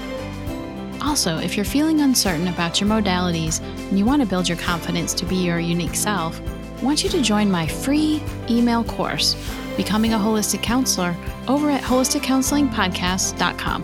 Also, 1.02 1.38
if 1.38 1.56
you're 1.56 1.66
feeling 1.66 2.02
uncertain 2.02 2.48
about 2.48 2.80
your 2.80 2.90
modalities 2.90 3.62
and 3.90 3.98
you 3.98 4.06
want 4.06 4.22
to 4.22 4.28
build 4.28 4.48
your 4.48 4.58
confidence 4.58 5.14
to 5.16 5.26
be 5.26 5.36
your 5.36 5.60
unique 5.60 5.96
self, 5.96 6.40
I 6.80 6.84
want 6.84 7.04
you 7.04 7.10
to 7.10 7.22
join 7.22 7.50
my 7.50 7.66
free 7.66 8.22
email 8.50 8.84
course, 8.84 9.36
Becoming 9.76 10.14
a 10.14 10.18
Holistic 10.18 10.62
Counselor, 10.62 11.16
over 11.48 11.72
at 11.72 11.82
holisticcounselingpodcast.com. 11.82 13.84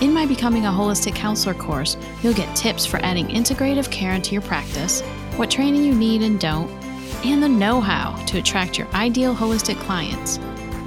In 0.00 0.12
my 0.12 0.26
Becoming 0.26 0.66
a 0.66 0.70
Holistic 0.70 1.14
Counselor 1.14 1.54
course, 1.54 1.96
you'll 2.22 2.34
get 2.34 2.54
tips 2.56 2.84
for 2.84 2.98
adding 3.04 3.28
integrative 3.28 3.90
care 3.90 4.14
into 4.14 4.32
your 4.32 4.42
practice, 4.42 5.02
what 5.36 5.50
training 5.50 5.84
you 5.84 5.94
need 5.94 6.22
and 6.22 6.40
don't, 6.40 6.68
and 7.24 7.42
the 7.42 7.48
know 7.48 7.80
how 7.80 8.14
to 8.26 8.38
attract 8.38 8.78
your 8.78 8.86
ideal 8.94 9.34
holistic 9.34 9.80
clients. 9.80 10.38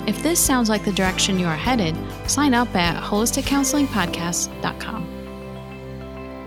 If 0.08 0.21
this 0.21 0.39
sounds 0.39 0.69
like 0.69 0.86
the 0.86 0.91
direction 0.91 1.39
you 1.39 1.48
are 1.48 1.56
headed, 1.56 1.98
sign 2.30 2.54
up 2.54 2.76
at 2.76 3.02
holisticcounselingpodcast.com. 3.02 5.15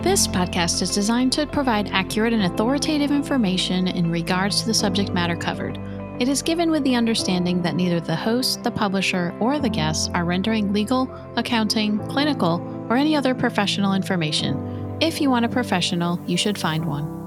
This 0.00 0.28
podcast 0.28 0.80
is 0.80 0.94
designed 0.94 1.32
to 1.32 1.46
provide 1.46 1.90
accurate 1.90 2.32
and 2.32 2.44
authoritative 2.44 3.10
information 3.10 3.88
in 3.88 4.12
regards 4.12 4.60
to 4.60 4.66
the 4.66 4.74
subject 4.74 5.12
matter 5.12 5.34
covered. 5.34 5.76
It 6.20 6.28
is 6.28 6.40
given 6.40 6.70
with 6.70 6.84
the 6.84 6.94
understanding 6.94 7.62
that 7.62 7.74
neither 7.74 7.98
the 7.98 8.14
host, 8.14 8.62
the 8.62 8.70
publisher, 8.70 9.34
or 9.40 9.58
the 9.58 9.68
guests 9.68 10.08
are 10.14 10.24
rendering 10.24 10.72
legal, 10.72 11.10
accounting, 11.36 11.98
clinical, 12.06 12.60
or 12.88 12.96
any 12.96 13.16
other 13.16 13.34
professional 13.34 13.94
information. 13.94 14.96
If 15.00 15.20
you 15.20 15.30
want 15.30 15.44
a 15.44 15.48
professional, 15.48 16.20
you 16.26 16.36
should 16.36 16.58
find 16.58 16.84
one. 16.84 17.17